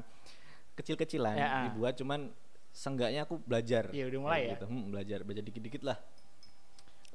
[0.75, 1.47] kecil-kecilan ya.
[1.71, 2.35] dibuat cuman
[2.71, 3.87] senggaknya aku belajar.
[3.95, 4.59] Iya udah mulai ya.
[4.59, 4.65] Gitu.
[4.67, 5.97] Hmm, belajar belajar dikit-dikit lah.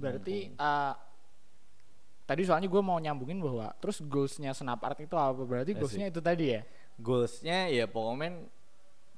[0.01, 0.95] Berarti uh,
[2.25, 5.41] tadi soalnya gue mau nyambungin bahwa terus goalsnya Snap Art itu apa?
[5.45, 6.62] Berarti ya goalsnya itu tadi ya?
[6.97, 8.49] Goalsnya ya pokoknya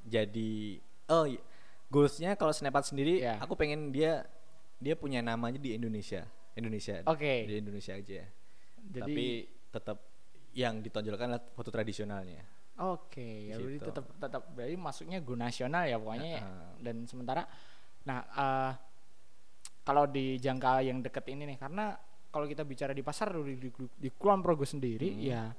[0.06, 1.42] jadi oh iya.
[1.86, 3.38] goalsnya kalau Snap Art sendiri ya.
[3.42, 4.26] aku pengen dia
[4.78, 6.24] dia punya namanya di Indonesia
[6.54, 7.38] Indonesia oke okay.
[7.46, 8.22] di Indonesia aja
[8.88, 9.26] jadi, tapi
[9.68, 9.98] tetap
[10.56, 15.82] yang ditonjolkan adalah foto tradisionalnya Oke, okay, ya berarti tetap tetap berarti masuknya go nasional
[15.82, 16.72] ya pokoknya uh, uh.
[16.78, 17.42] dan sementara
[18.06, 18.72] nah uh,
[19.82, 21.98] kalau di jangka yang deket ini nih karena
[22.30, 25.26] kalau kita bicara di pasar di, di, di Kulon Progo sendiri hmm.
[25.26, 25.50] ya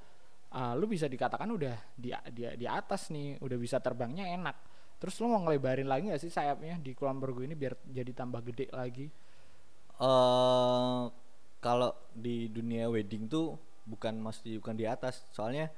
[0.54, 4.58] uh, lu bisa dikatakan udah di, di di atas nih, udah bisa terbangnya enak.
[5.00, 8.44] Terus lu mau ngelebarin lagi gak sih sayapnya di Kulon Progo ini biar jadi tambah
[8.44, 9.08] gede lagi?
[10.00, 11.08] Uh,
[11.64, 13.56] kalau di dunia wedding tuh
[13.88, 15.72] bukan masih bukan di atas, soalnya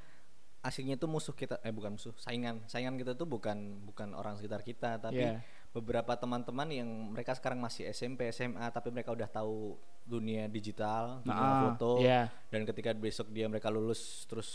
[0.62, 4.62] aslinya tuh musuh kita eh bukan musuh saingan saingan kita tuh bukan bukan orang sekitar
[4.62, 5.42] kita tapi yeah.
[5.74, 9.74] beberapa teman-teman yang mereka sekarang masih SMP SMA tapi mereka udah tahu
[10.06, 12.30] dunia digital dunia uh, foto yeah.
[12.54, 14.50] dan ketika besok dia mereka lulus terus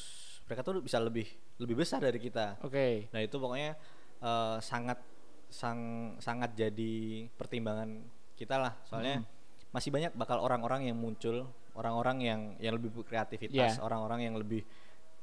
[0.47, 1.27] mereka tuh bisa lebih
[1.59, 3.11] lebih besar dari kita oke okay.
[3.11, 3.75] nah itu pokoknya
[4.23, 4.99] uh, sangat
[5.47, 8.03] sang sangat jadi pertimbangan
[8.37, 9.27] kita lah soalnya mm.
[9.73, 13.83] masih banyak bakal orang-orang yang muncul orang-orang yang yang lebih kreativitas iya.
[13.85, 14.27] orang-orang yeah.
[14.33, 14.63] yang lebih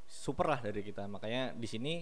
[0.07, 1.93] super lah dari kita makanya di sini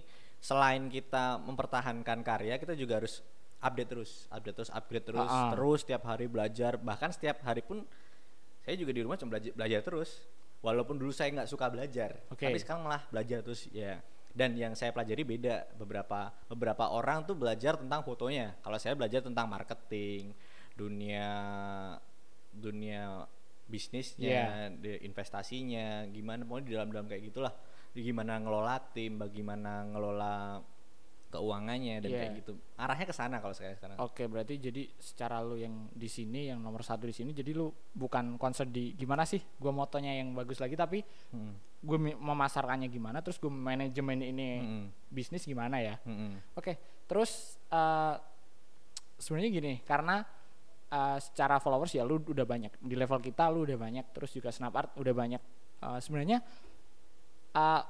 [0.42, 3.24] selain kita mempertahankan karya kita juga harus
[3.62, 5.52] update terus update terus upgrade terus uh -uh.
[5.54, 7.86] terus setiap hari belajar bahkan setiap hari pun
[8.62, 10.10] saya juga di rumah cuma belajar, belajar terus
[10.62, 12.50] walaupun dulu saya nggak suka belajar okay.
[12.50, 14.02] tapi sekarang malah belajar terus ya
[14.32, 19.20] dan yang saya pelajari beda beberapa beberapa orang tuh belajar tentang fotonya kalau saya belajar
[19.24, 20.32] tentang marketing
[20.76, 21.30] dunia
[22.52, 23.28] dunia
[23.68, 25.00] bisnisnya yeah.
[25.04, 27.54] investasinya gimana pokoknya di dalam-dalam kayak gitulah
[27.92, 30.64] gimana ngelola tim, bagaimana ngelola
[31.32, 32.20] keuangannya dan yeah.
[32.24, 32.54] kayak gitu.
[32.76, 34.00] Arahnya ke sana kalau saya sekarang.
[34.00, 37.72] Oke, berarti jadi secara lu yang di sini yang nomor satu di sini, jadi lu
[37.96, 39.40] bukan concern di gimana sih?
[39.60, 41.71] Gue motonya yang bagus lagi, tapi hmm.
[41.82, 43.26] Gue memasarkannya gimana?
[43.26, 44.86] Terus gue manajemen ini hmm.
[45.10, 45.98] bisnis gimana ya?
[46.06, 46.38] Hmm.
[46.54, 46.78] Oke,
[47.10, 48.16] terus uh,
[49.18, 50.22] sebenarnya gini, karena
[50.94, 54.54] uh, secara followers ya lu udah banyak di level kita, lu udah banyak, terus juga
[54.54, 55.42] Snapart udah banyak.
[55.82, 56.46] Uh, sebenarnya
[57.58, 57.82] uh,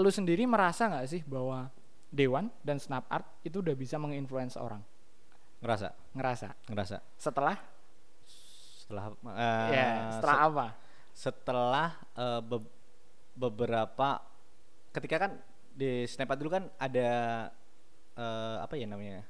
[0.00, 1.68] lu sendiri merasa nggak sih bahwa
[2.08, 4.80] Dewan dan Snap Art itu udah bisa menginfluence orang?
[5.60, 5.92] Ngerasa.
[6.16, 6.48] Ngerasa.
[6.72, 6.96] Ngerasa.
[7.20, 7.56] Setelah?
[8.24, 9.04] Setelah.
[9.20, 9.88] Uh, ya.
[10.16, 10.66] Setelah se apa?
[11.12, 12.56] Setelah uh, be
[13.38, 14.18] beberapa,
[14.90, 15.32] ketika kan
[15.78, 17.10] di Snap Art dulu kan ada
[18.18, 19.22] uh, apa ya namanya?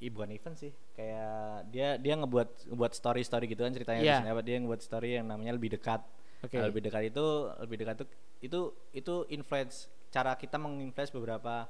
[0.00, 4.20] Ibu bukan event sih, kayak dia dia ngebuat ngebuat story story gitu kan ceritanya yeah.
[4.20, 6.00] di Snap dia ngebuat story yang namanya lebih dekat
[6.40, 6.56] Okay.
[6.56, 7.26] Nah, lebih dekat itu
[7.60, 8.04] lebih dekat itu
[8.40, 8.60] itu
[8.96, 11.68] itu influence cara kita menginfluence beberapa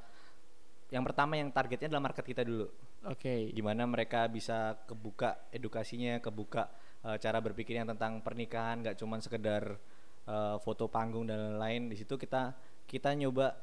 [0.95, 2.71] yang pertama yang targetnya adalah market kita dulu.
[3.07, 3.23] Oke.
[3.23, 3.41] Okay.
[3.55, 6.71] Gimana mereka bisa kebuka edukasinya, kebuka
[7.07, 9.79] uh, cara berpikir yang tentang pernikahan, nggak cuma sekedar
[10.27, 11.89] uh, foto panggung dan lain-lain.
[11.93, 12.53] Di situ kita
[12.85, 13.57] kita nyoba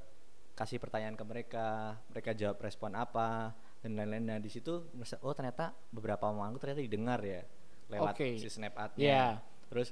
[0.57, 3.53] kasih pertanyaan ke mereka, mereka jawab respon apa
[3.83, 4.25] dan lain-lain.
[4.25, 4.89] Nah di situ
[5.21, 7.45] oh ternyata beberapa manggung ternyata didengar ya
[7.87, 8.35] lewat okay.
[8.39, 9.31] si snap nya Yeah.
[9.67, 9.91] Terus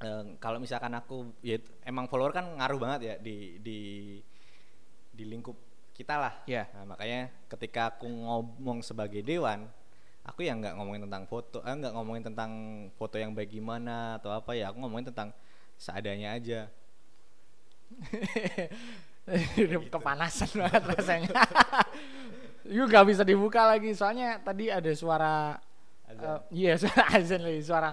[0.00, 3.78] uh, kalau misalkan aku ya emang follower kan ngaruh banget ya di di
[5.14, 5.56] di lingkup
[5.94, 6.34] kita lah.
[6.50, 6.66] Yeah.
[6.74, 9.70] Nah, makanya ketika aku ngomong sebagai dewan,
[10.26, 12.50] aku ya nggak ngomongin tentang foto, eh, nggak ngomongin tentang
[12.98, 15.30] foto yang baik gimana atau apa ya, aku ngomongin tentang
[15.78, 16.60] seadanya aja.
[19.94, 21.30] Kepanasan banget rasanya.
[22.74, 25.52] Yuk gak bisa dibuka lagi soalnya tadi ada suara
[26.08, 27.92] uh, iya suara azan lagi suara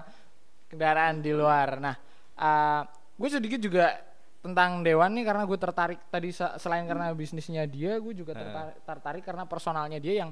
[0.72, 1.76] kendaraan di luar.
[1.76, 1.94] Nah,
[2.40, 2.80] uh,
[3.20, 4.00] gue sedikit juga
[4.42, 9.22] tentang Dewan nih karena gue tertarik tadi selain karena bisnisnya dia, gue juga tertarik, tertarik
[9.22, 10.30] karena personalnya dia yang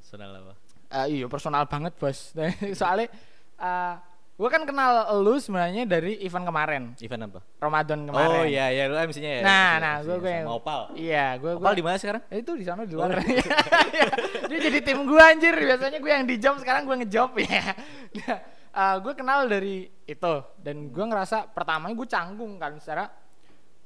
[0.00, 0.54] personal apa?
[0.94, 2.32] Uh, iya personal banget bos.
[2.80, 3.12] Soalnya
[3.60, 3.94] uh,
[4.34, 6.82] Gue kan kenal lu sebenarnya dari event kemarin.
[6.98, 7.40] Event apa?
[7.62, 8.34] Ramadan kemarin.
[8.34, 9.42] Oh iya iya lu MC-nya ya.
[9.46, 10.80] Nah, nah gue gue yang Opal.
[10.98, 12.22] Iya, gue Opal di mana sekarang?
[12.34, 13.14] Eh, itu di sana di luar.
[13.14, 13.22] Oh.
[14.50, 15.54] Dia jadi tim gue anjir.
[15.54, 17.78] Biasanya gue yang di job sekarang gue ngejob ya.
[18.10, 18.38] Nah,
[18.74, 23.06] uh, gue kenal dari itu dan gue ngerasa pertamanya gue canggung kan secara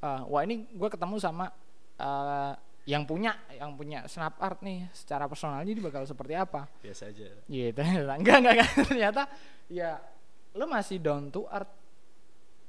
[0.01, 1.53] uh, wah ini gue ketemu sama
[2.01, 2.53] uh,
[2.89, 7.29] yang punya yang punya snap art nih secara personalnya dia bakal seperti apa biasa aja
[7.45, 7.81] gitu
[8.19, 9.23] enggak enggak enggak ternyata
[9.69, 10.01] ya
[10.57, 11.71] lo masih down to earth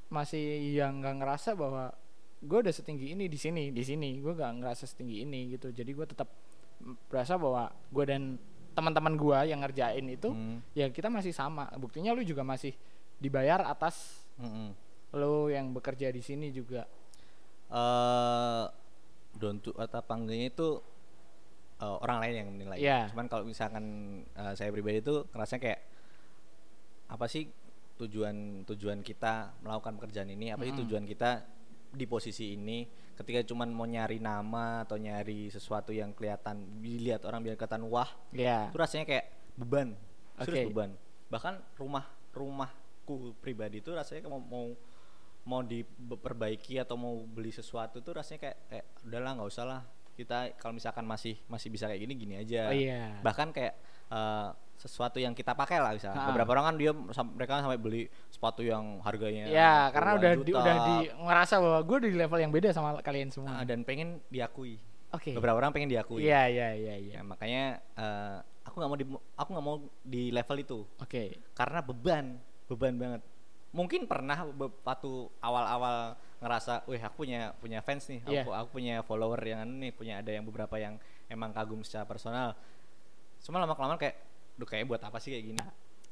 [0.09, 1.93] masih yang nggak ngerasa bahwa
[2.39, 5.91] gue udah setinggi ini di sini di sini gue nggak ngerasa setinggi ini gitu jadi
[5.91, 6.32] gue tetap
[7.11, 8.23] berasa bahwa gue dan
[8.73, 10.71] teman-teman gue yang ngerjain itu hmm.
[10.71, 12.71] ya kita masih sama buktinya lu juga masih
[13.19, 14.71] dibayar atas hmm.
[15.19, 16.88] lo yang bekerja di sini juga
[17.69, 18.65] uh,
[19.36, 20.80] down to earth apa enggaknya itu
[21.84, 23.03] uh, orang lain yang menilai yeah.
[23.11, 23.86] cuman kalau misalkan
[24.39, 25.82] uh, saya pribadi itu ngerasa kayak
[27.11, 27.51] apa sih
[27.99, 30.83] tujuan tujuan kita melakukan pekerjaan ini apa sih mm -hmm.
[30.87, 31.29] tujuan kita
[31.89, 32.85] di posisi ini
[33.17, 38.07] ketika cuman mau nyari nama atau nyari sesuatu yang kelihatan dilihat orang biar kelihatan wah
[38.31, 38.69] yeah.
[38.69, 39.25] itu rasanya kayak
[39.57, 39.97] beban
[40.37, 40.69] okay.
[40.69, 40.95] beban
[41.27, 44.67] bahkan rumah rumahku pribadi itu rasanya mau mau
[45.49, 49.81] mau diperbaiki atau mau beli sesuatu tuh rasanya kayak kayak udahlah nggak usah lah
[50.13, 53.17] kita kalau misalkan masih masih bisa kayak gini gini aja oh, yeah.
[53.25, 53.79] bahkan kayak
[54.10, 56.24] uh, sesuatu yang kita pakai lah misalnya.
[56.32, 56.91] Beberapa orang kan dia
[57.36, 60.47] mereka sampai beli sepatu yang harganya Ya, karena udah juta.
[60.47, 63.60] di, udah di ngerasa bahwa gue di level yang beda sama kalian semua.
[63.60, 64.80] Nah, dan pengen diakui.
[65.12, 65.30] Oke.
[65.30, 65.34] Okay.
[65.36, 66.24] Beberapa orang pengen diakui.
[66.24, 67.14] Iya, iya, iya, iya.
[67.20, 69.05] Ya, makanya uh, aku nggak mau di
[69.36, 70.80] aku nggak mau di level itu.
[70.95, 71.10] Oke.
[71.12, 71.28] Okay.
[71.51, 72.26] Karena beban,
[72.72, 73.22] beban banget.
[73.76, 75.12] Mungkin pernah waktu
[75.43, 78.24] awal-awal ngerasa, "Wih, aku punya punya fans nih.
[78.24, 78.57] Aku, yeah.
[78.64, 80.95] aku punya follower yang nih, punya ada yang beberapa yang
[81.28, 82.55] emang kagum secara personal."
[83.43, 84.15] Cuma lama-kelamaan kayak
[84.59, 85.61] duh kayak buat apa sih kayak gini?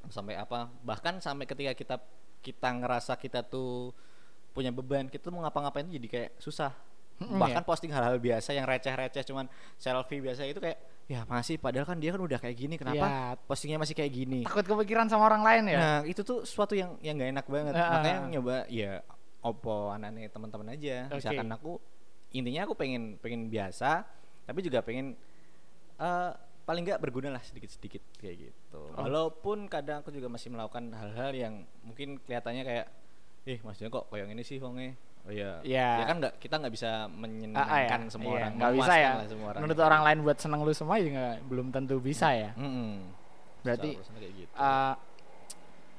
[0.08, 1.96] Sampai apa bahkan sampai ketika kita
[2.40, 3.92] kita ngerasa kita tuh
[4.56, 6.72] punya beban kita tuh mau ngapa-ngapain tuh jadi kayak susah.
[7.18, 7.70] Hmm, bahkan iya.
[7.70, 9.50] posting hal-hal biasa yang receh-receh cuman
[9.82, 10.78] selfie biasa itu kayak
[11.10, 11.58] ya masih.
[11.58, 13.42] Padahal kan dia kan udah kayak gini kenapa ya.
[13.50, 14.46] postingnya masih kayak gini?
[14.46, 15.78] Takut kepikiran sama orang lain ya?
[15.82, 17.74] Nah itu tuh suatu yang yang gak enak banget.
[17.74, 19.02] Uh, makanya nyoba ya
[19.42, 21.10] opo anaknya teman-teman aja.
[21.10, 21.18] Okay.
[21.18, 21.82] misalkan aku
[22.38, 24.06] intinya aku pengen pengen biasa
[24.46, 25.18] tapi juga pengen
[25.98, 26.32] uh,
[26.68, 28.76] paling nggak berguna lah sedikit-sedikit kayak gitu.
[28.76, 28.92] Oh.
[29.00, 31.54] Walaupun kadang aku juga masih melakukan hal-hal yang
[31.88, 32.86] mungkin kelihatannya kayak,
[33.48, 35.00] eh maksudnya kok kayak ini sih Fonge.
[35.24, 35.64] Oh iya.
[35.64, 36.04] Yeah.
[36.04, 38.12] Ya kan nggak kita nggak bisa menyenangkan ah, ah, ya.
[38.12, 38.52] semua iya, orang.
[38.60, 39.12] Nggak bisa ya.
[39.32, 39.62] semua orang.
[39.64, 42.52] Menurut orang lain buat seneng lu semua juga belum tentu bisa ya.
[42.60, 42.92] Mm -hmm.
[43.64, 43.90] Berarti
[44.36, 44.52] gitu.
[44.60, 44.94] uh, ah,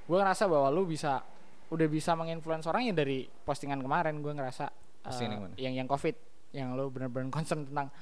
[0.04, 1.24] gue ngerasa bahwa lu bisa
[1.68, 4.68] udah bisa menginfluence orang yang dari postingan kemarin gue ngerasa
[5.04, 6.16] uh, yang, yang yang covid
[6.52, 7.92] yang lu bener-bener concern tentang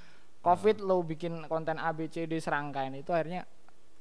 [0.47, 3.43] covid lo bikin konten A B C D serangkaian itu akhirnya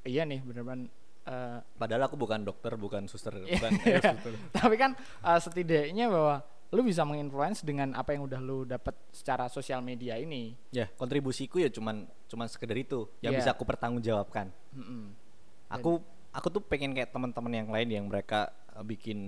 [0.06, 0.86] iya nih bener-bener
[1.26, 3.98] uh, padahal aku bukan dokter bukan suster bukan iya.
[4.54, 4.94] tapi kan
[5.26, 10.18] uh, setidaknya bahwa lu bisa menginfluence dengan apa yang udah lu dapat secara sosial media
[10.18, 13.42] ini ya kontribusiku ya cuman cuman sekedar itu yang yeah.
[13.42, 15.02] bisa aku pertanggungjawabkan mm -hmm.
[15.70, 16.02] aku
[16.34, 19.18] aku tuh pengen kayak teman-teman yang lain yang mereka eh, bikin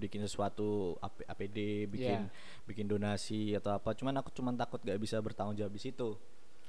[0.00, 2.64] bikin sesuatu APD bikin yeah.
[2.64, 6.16] bikin donasi atau apa cuman aku cuman takut gak bisa bertanggung jawab di situ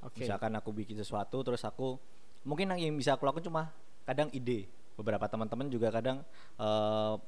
[0.04, 0.26] Okay.
[0.26, 1.98] Misalkan aku bikin sesuatu terus aku
[2.46, 3.74] mungkin yang bisa aku lakukan cuma
[4.06, 4.70] kadang ide.
[4.98, 6.26] Beberapa teman-teman juga kadang
[6.58, 7.22] uh,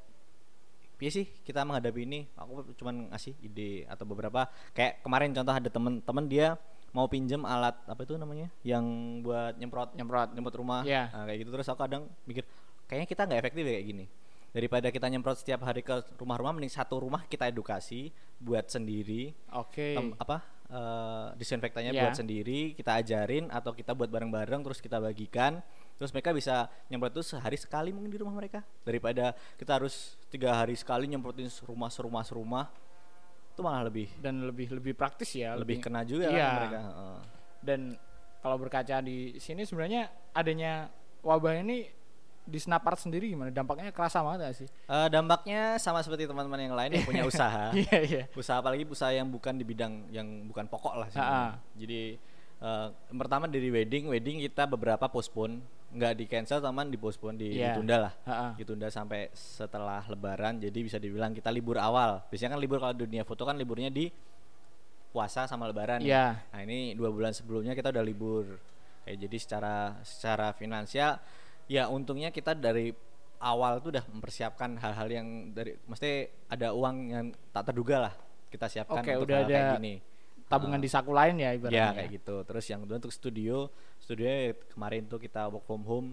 [0.99, 5.69] ya sih kita menghadapi ini aku cuma ngasih ide atau beberapa kayak kemarin contoh ada
[5.71, 6.59] temen-temen dia
[6.91, 8.83] mau pinjem alat apa itu namanya yang
[9.23, 11.07] buat nyemprot nyemprot nyemprot rumah yeah.
[11.15, 12.43] nah, kayak gitu terus aku kadang mikir
[12.89, 14.05] kayaknya kita nggak efektif ya kayak gini
[14.49, 18.09] daripada kita nyemprot setiap hari ke rumah-rumah mending satu rumah kita edukasi
[18.41, 19.95] buat sendiri oke okay.
[20.19, 22.07] apa uh, disinfektannya yeah.
[22.07, 25.59] buat sendiri kita ajarin atau kita buat bareng-bareng terus kita bagikan
[25.99, 30.55] terus mereka bisa nyemprot itu sehari sekali mungkin di rumah mereka daripada kita harus tiga
[30.55, 32.65] hari sekali nyemprotin rumah serumah serumah
[33.51, 36.47] itu malah lebih dan lebih lebih praktis ya lebih, lebih kena juga iya.
[36.47, 37.21] kan mereka uh.
[37.59, 37.79] dan
[38.39, 40.87] kalau berkaca di sini sebenarnya adanya
[41.19, 41.91] wabah ini
[42.49, 43.53] di Snapart sendiri gimana?
[43.53, 44.67] Dampaknya kerasa banget gak sih?
[44.89, 47.69] Uh, dampaknya sama seperti teman-teman yang lain yang punya usaha.
[47.71, 48.23] Iya, iya.
[48.33, 51.21] Usaha apalagi usaha yang bukan di bidang yang bukan pokok lah sih.
[51.79, 52.17] Jadi
[52.65, 57.57] uh, pertama dari wedding, wedding kita beberapa postpone, nggak di cancel teman di postpone di
[57.57, 57.73] yeah.
[57.73, 58.13] ditunda lah.
[58.25, 58.47] Ha-ha.
[58.57, 62.25] Ditunda sampai setelah lebaran jadi bisa dibilang kita libur awal.
[62.29, 64.09] Biasanya kan libur kalau dunia foto kan liburnya di
[65.09, 66.37] puasa sama lebaran Iya.
[66.53, 68.61] Nah ini dua bulan sebelumnya kita udah libur.
[69.03, 69.75] Kayak jadi secara
[70.05, 71.17] secara finansial
[71.69, 72.89] ya untungnya kita dari
[73.39, 78.13] awal tuh udah mempersiapkan hal-hal yang dari mesti ada uang yang tak terduga lah
[78.49, 79.95] kita siapkan Oke, untuk udah hal kayak ada gini.
[80.49, 80.83] Tabungan Ah.
[80.83, 81.77] di saku lain ya ibaratnya.
[81.77, 82.35] Ya kayak gitu.
[82.41, 83.69] Terus yang kedua untuk studio,
[84.01, 84.25] studio
[84.73, 86.09] kemarin tuh kita work from home.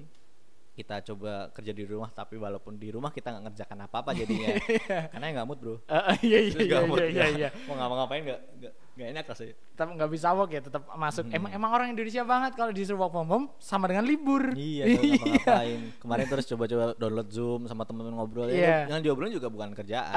[0.77, 4.53] Kita coba kerja di rumah tapi walaupun di rumah kita nggak ngerjakan apa-apa jadinya.
[5.16, 5.74] Karena nggak mood, Bro.
[5.89, 7.27] Eh, iya iya Terus iya mood, iya iya.
[7.33, 7.49] iya.
[7.66, 9.55] Mau ngapa-ngapain nggak nggak nggak enak rasanya.
[9.57, 11.24] Tetap nggak bisa work ya, tetap masuk.
[11.33, 11.37] Hmm.
[11.41, 14.53] Emang emang orang Indonesia banget kalau disuruh work from home sama dengan libur.
[14.53, 15.81] Iya, nggak ngapa-ngapain.
[15.97, 18.53] Kemarin terus coba-coba download Zoom sama temen-temen ngobrol.
[18.53, 18.85] Iya.
[18.85, 20.12] Ya, yang diobrolin juga bukan kerjaan.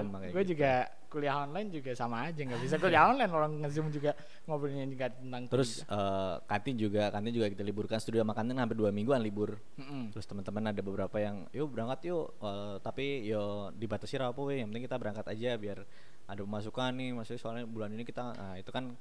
[0.00, 0.50] Sama kayak gue gitu.
[0.56, 0.72] juga
[1.14, 4.18] kuliah online juga sama aja nggak bisa kuliah online orang nge-zoom juga
[4.50, 8.74] ngobrolnya juga tentang Terus eh, kantin juga, kantin juga kita liburkan studio sama kantin hampir
[8.74, 9.54] dua mingguan libur.
[9.78, 10.10] Mm-mm.
[10.10, 14.72] Terus teman-teman ada beberapa yang, yuk berangkat yuk, Eh, tapi yo dibatasi apa weh, yang
[14.72, 15.78] penting kita berangkat aja biar
[16.24, 18.96] ada pemasukan nih, maksudnya soalnya bulan ini kita, nah itu kan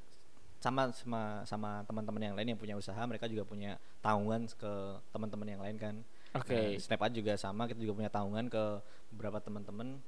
[0.59, 4.74] sama sama sama teman-teman yang lain yang punya usaha, mereka juga punya tanggungan ke
[5.11, 5.95] teman-teman yang lain kan.
[6.36, 6.55] Oke.
[6.55, 8.64] Nah, Snap Art juga sama, kita juga punya tanggungan ke
[9.11, 9.99] beberapa teman-teman.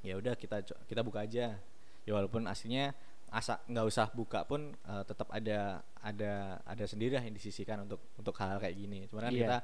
[0.00, 1.56] Ya udah kita kita buka aja.
[2.04, 2.96] Ya walaupun aslinya
[3.30, 8.00] asa nggak usah buka pun eh, tetap ada ada ada sendiri lah yang disisihkan untuk
[8.16, 9.06] untuk hal, -hal kayak gini.
[9.06, 9.40] Cuman kan Iya.
[9.40, 9.56] kita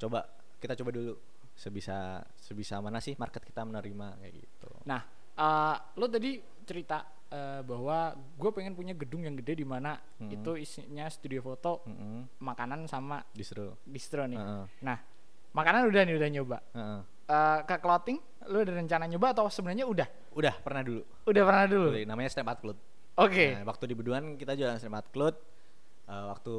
[0.00, 0.18] coba
[0.58, 1.12] kita coba dulu
[1.52, 4.70] sebisa sebisa mana sih market kita menerima kayak gitu.
[4.88, 5.02] Nah,
[5.36, 10.32] eh, lo tadi cerita eh, bahwa gue pengen punya gedung yang gede di mana Mm-mm.
[10.32, 12.40] itu isinya studio foto, Mm-mm.
[12.40, 13.80] makanan sama Distro.
[13.84, 14.36] distro nih.
[14.36, 14.64] Heeh.
[14.84, 14.98] Nah,
[15.52, 16.58] makanan udah nih udah nyoba.
[16.72, 17.00] Heeh.
[17.28, 20.08] Eh, ke clothing, lo ada rencana nyoba atau sebenarnya udah?
[20.32, 21.02] Udah pernah dulu.
[21.24, 21.88] Udah pernah dulu.
[21.92, 22.78] Dulu, Namanya Snap Art Cloud.
[23.14, 23.46] Oke.
[23.52, 25.36] Nah, waktu di Beduan kita jualan Snap Art Cloud.
[26.04, 26.54] Eh, waktu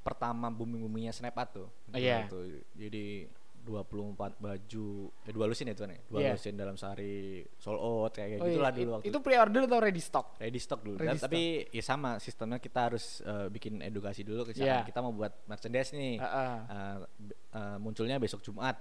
[0.00, 1.66] pertama booming boomingnya Snap Art tuh.
[1.66, 2.26] Oh, iya.
[2.26, 2.42] Tuh,
[2.72, 3.26] Jadi
[3.62, 4.86] 24 baju,
[5.26, 5.98] eh, dua lusin ya tuan ya.
[6.06, 6.32] Dua Iya.
[6.32, 9.62] lusin dalam sehari sold out kayak, kayak Oh iya, gitulah it- dulu waktu Itu pre-order
[9.66, 10.26] atau ready stock?
[10.38, 10.96] ready stock dulu.
[10.96, 14.86] Ready Dan- tapi ya sama sistemnya kita harus eh, bikin edukasi dulu ke Iya.
[14.86, 16.14] kita mau buat merchandise nih.
[16.16, 16.54] Heeh.
[16.64, 18.78] Eh, be- eh, munculnya besok Jumat.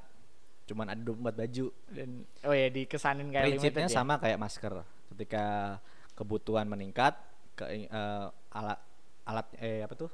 [0.66, 1.66] Cuman ada 24 baju.
[1.88, 2.09] Dan
[2.43, 3.97] oh ya dikesanin kayak Prinsipnya limited ya?
[4.01, 4.74] sama kayak masker.
[5.13, 5.45] Ketika
[6.18, 7.13] kebutuhan meningkat,
[7.53, 8.80] ke eh, alat
[9.26, 10.11] alat eh apa tuh?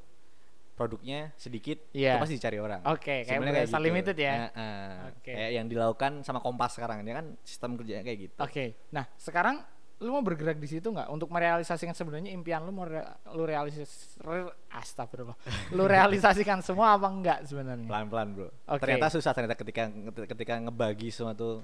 [0.71, 2.17] produknya sedikit Iya.
[2.17, 2.81] itu pasti dicari orang.
[2.89, 4.33] Oke, kayak Sebenarnya berasa limited ya?
[4.33, 5.31] Nah, eh, Oke.
[5.37, 8.39] Kayak yang dilakukan sama Kompas sekarang dia kan sistem kerjanya kayak gitu.
[8.41, 8.65] Oke.
[8.89, 9.61] Nah, sekarang
[10.01, 14.17] lu mau bergerak di situ nggak untuk merealisasikan sebenarnya impian lu mau re- lu realisis
[14.25, 15.37] re, astagfirullah.
[15.77, 17.85] lu realisasikan semua apa enggak sebenarnya?
[17.85, 18.47] Pelan-pelan, Bro.
[18.65, 18.81] Oke.
[18.81, 19.93] Ternyata susah ternyata ketika
[20.25, 21.61] ketika ngebagi semua tuh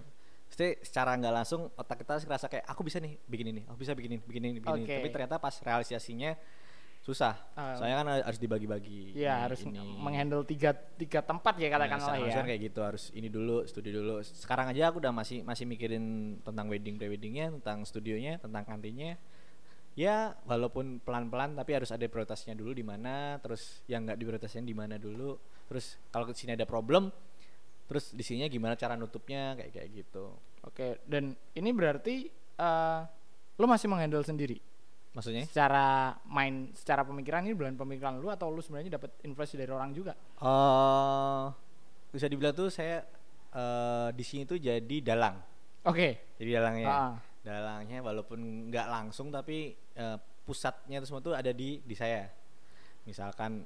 [0.47, 3.91] Pasti secara nggak langsung otak kita ngerasa kayak aku bisa nih bikin ini, aku bisa
[3.91, 4.85] bikin ini, bikin ini, bikin ini.
[4.87, 4.95] Oke.
[5.03, 6.39] Tapi ternyata pas realisasinya
[7.07, 7.39] susah.
[7.55, 7.71] Ah.
[7.79, 9.15] Soalnya kan harus dibagi-bagi.
[9.15, 9.79] Iya, Ini- harus ini.
[9.79, 12.19] menghandle tiga tiga tempat ya katakanlah Nah, ya.
[12.27, 16.03] seharusnya kayak gitu harus ini dulu studi dulu sekarang aja aku udah masih masih mikirin
[16.43, 19.15] tentang wedding pre weddingnya tentang studionya tentang kantinnya
[19.95, 24.61] ya walaupun pelan pelan tapi harus ada prioritasnya dulu di mana terus yang nggak diprioritasnya
[24.61, 27.09] di mana dulu terus kalau ke sini ada problem
[27.87, 30.35] terus di sininya gimana cara nutupnya kayak kayak gitu
[30.67, 32.27] Oke, dan ini berarti
[32.59, 32.99] eh
[33.57, 34.59] lu masih menghandle sendiri
[35.17, 35.49] maksudnya?
[35.49, 39.89] Secara main secara pemikiran ini bulan pemikiran lu atau lu sebenarnya dapat influence dari orang
[39.97, 40.13] juga?
[40.13, 41.45] eh
[42.13, 43.01] bisa dibilang tuh saya
[43.57, 45.41] eh di sini tuh jadi dalang.
[45.89, 46.37] Oke.
[46.37, 46.87] jadi dalangnya.
[46.87, 47.15] Ah.
[47.47, 52.29] dalangnya walaupun nggak langsung tapi eh, pusatnya itu semua tuh ada di di saya.
[53.09, 53.65] Misalkan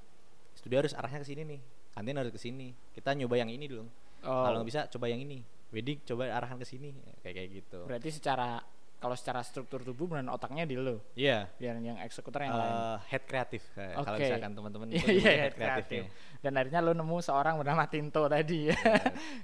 [0.55, 2.71] studio harus arahnya ke sini nih kantin harus ke sini.
[2.95, 3.83] Kita nyoba yang ini dulu.
[4.23, 5.43] Oh, kalau nggak bisa coba yang ini.
[5.71, 6.91] Wedding coba arahkan ke sini.
[7.23, 7.79] Kayak kayak gitu.
[7.87, 8.59] Berarti secara
[9.01, 12.69] kalau secara struktur tubuh benar otaknya di lu, iya biar yang eksekutor yang lain.
[12.71, 15.57] eh, head kreatif kayak kalau misalkan teman-teman Iya iya disebut head kreatif.
[16.05, 16.39] kreatifnya.
[16.39, 18.77] Dan akhirnya lu nemu seorang bernama Tinto tadi ya.
[18.77, 19.01] Nah,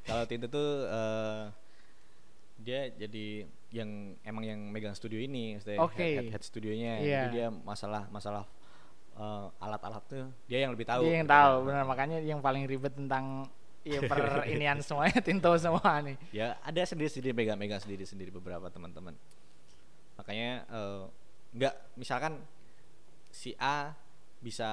[0.08, 1.43] kalau Tinto tuh eh,
[2.58, 3.26] dia jadi
[3.70, 3.89] yang
[4.22, 5.97] emang yang megang studio ini Oke.
[5.97, 7.20] head, head, head studionya Iya.
[7.20, 8.43] jadi dia masalah masalah
[9.14, 11.36] eh, alat-alat tuh dia yang lebih tahu Dia yang gitu.
[11.36, 13.45] tahu benar makanya yang paling ribet tentang
[13.82, 16.18] ya per inian semuanya Tinto semua nih.
[16.30, 19.14] ya ada sendiri-sendiri megang-megang sendiri-sendiri beberapa teman-teman
[20.28, 21.04] makanya eh,
[21.56, 22.44] nggak misalkan
[23.32, 23.96] si A
[24.44, 24.70] bisa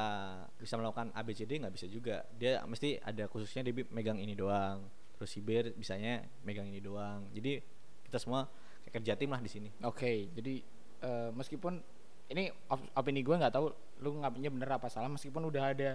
[0.59, 2.27] bisa melakukan ABCD nggak bisa juga.
[2.35, 4.83] Dia mesti ada khususnya dia megang ini doang.
[5.15, 7.31] Terus si B bisanya megang ini doang.
[7.31, 7.63] Jadi
[8.11, 8.51] kita semua
[8.91, 9.71] kerja tim lah di sini.
[9.87, 10.61] Oke, jadi
[11.07, 11.79] eh, meskipun
[12.35, 13.71] ini op- opini gue nggak tahu
[14.03, 15.91] lu ngapainnya bener apa salah meskipun udah ada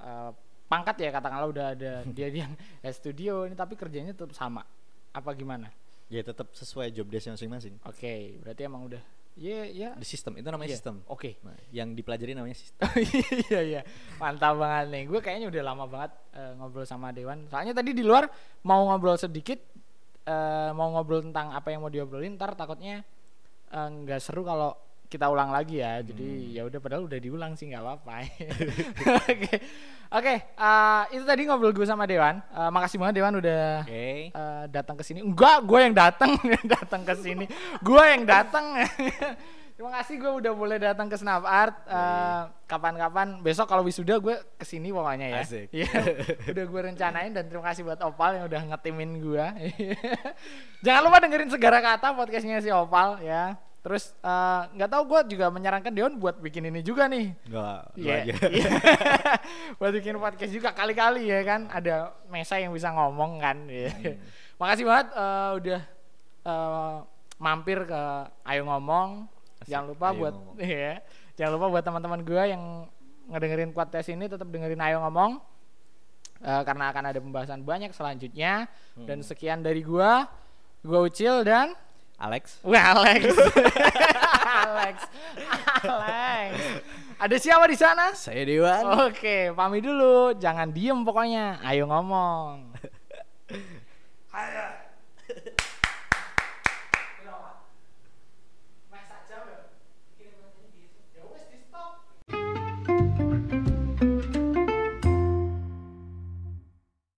[0.00, 0.30] eh,
[0.70, 4.62] pangkat ya katakanlah udah ada dia yang head studio ini tapi kerjanya tetap sama.
[5.10, 5.68] Apa gimana?
[6.10, 7.78] Ya tetap sesuai job desk masing-masing.
[7.86, 9.00] Oke, berarti emang udah
[9.38, 9.94] ya ya.
[9.94, 10.96] Di sistem itu namanya Iya, sistem.
[11.06, 11.38] Oke.
[11.46, 12.90] Nah, yang dipelajari namanya sistem.
[13.48, 13.80] Iya iya.
[14.18, 15.02] Mantap banget nih.
[15.06, 17.46] Gue kayaknya udah lama banget eh, ngobrol sama Dewan.
[17.46, 18.26] Soalnya tadi di luar
[18.66, 19.62] mau ngobrol sedikit
[20.26, 23.06] eh, mau ngobrol tentang apa yang mau diobrolin ntar takutnya
[23.70, 24.74] eh, nggak seru kalau
[25.10, 25.98] kita ulang lagi ya.
[26.00, 28.14] Jadi ya udah padahal udah diulang sih nggak apa-apa.
[29.26, 29.54] Oke.
[30.10, 32.38] Oke, eh, itu tadi ngobrol gue sama Dewan.
[32.42, 34.30] Eh, makasih banget Dewan udah Oke.
[34.30, 35.22] eh, datang ke sini.
[35.22, 36.34] Enggak, gue yang datang
[36.78, 37.46] datang ke sini.
[37.78, 38.74] Gue yang datang.
[39.80, 41.76] Terima kasih gue udah boleh datang ke Snap Art.
[41.86, 45.42] Eh, Kapan-kapan besok kalau wisuda gue ke sini pokoknya ya.
[45.42, 45.66] Asik.
[45.74, 45.90] Iya.
[46.54, 49.46] udah gue rencanain dan terima kasih buat Opal yang udah ngetimin gue.
[50.82, 53.58] Jangan lupa dengerin segala kata podcastnya si Opal ya.
[53.80, 57.32] Terus eh, nggak tahu gue juga menyarankan Dewan buat bikin ini juga nih.
[57.48, 58.14] Enggak, Iya.
[58.20, 58.34] aja.
[59.80, 63.56] Buat bikin podcast juga kali-kali ya kan ada Mesa yang bisa ngomong kan.
[63.66, 63.88] Iya.
[63.90, 64.16] Hmm.
[64.60, 65.80] Makasih banget eh, udah
[66.44, 66.96] eh,
[67.40, 68.02] mampir ke
[68.44, 69.24] Ayo Ngomong.
[69.64, 70.56] Jangan lupa Ayo buat Ngomong.
[70.68, 71.00] iya.
[71.40, 72.62] Jangan lupa buat teman-teman gua yang
[73.32, 75.40] ngedengerin podcast ini tetap dengerin Ayo Ngomong.
[76.40, 79.08] Eh, karena akan ada pembahasan banyak selanjutnya Hmm.
[79.08, 80.28] dan sekian dari gua.
[80.80, 81.72] Gua Ucil dan
[82.20, 82.60] Alex.
[82.60, 83.32] Wah, Alex.
[84.68, 84.96] Alex.
[85.88, 86.52] Alex.
[87.16, 88.12] Ada siapa di sana?
[88.12, 89.08] Saya Dewan.
[89.08, 90.36] Oke, pamit dulu.
[90.36, 91.56] Jangan diem pokoknya.
[91.64, 92.76] Ayo ngomong.
[94.36, 94.79] Ayo.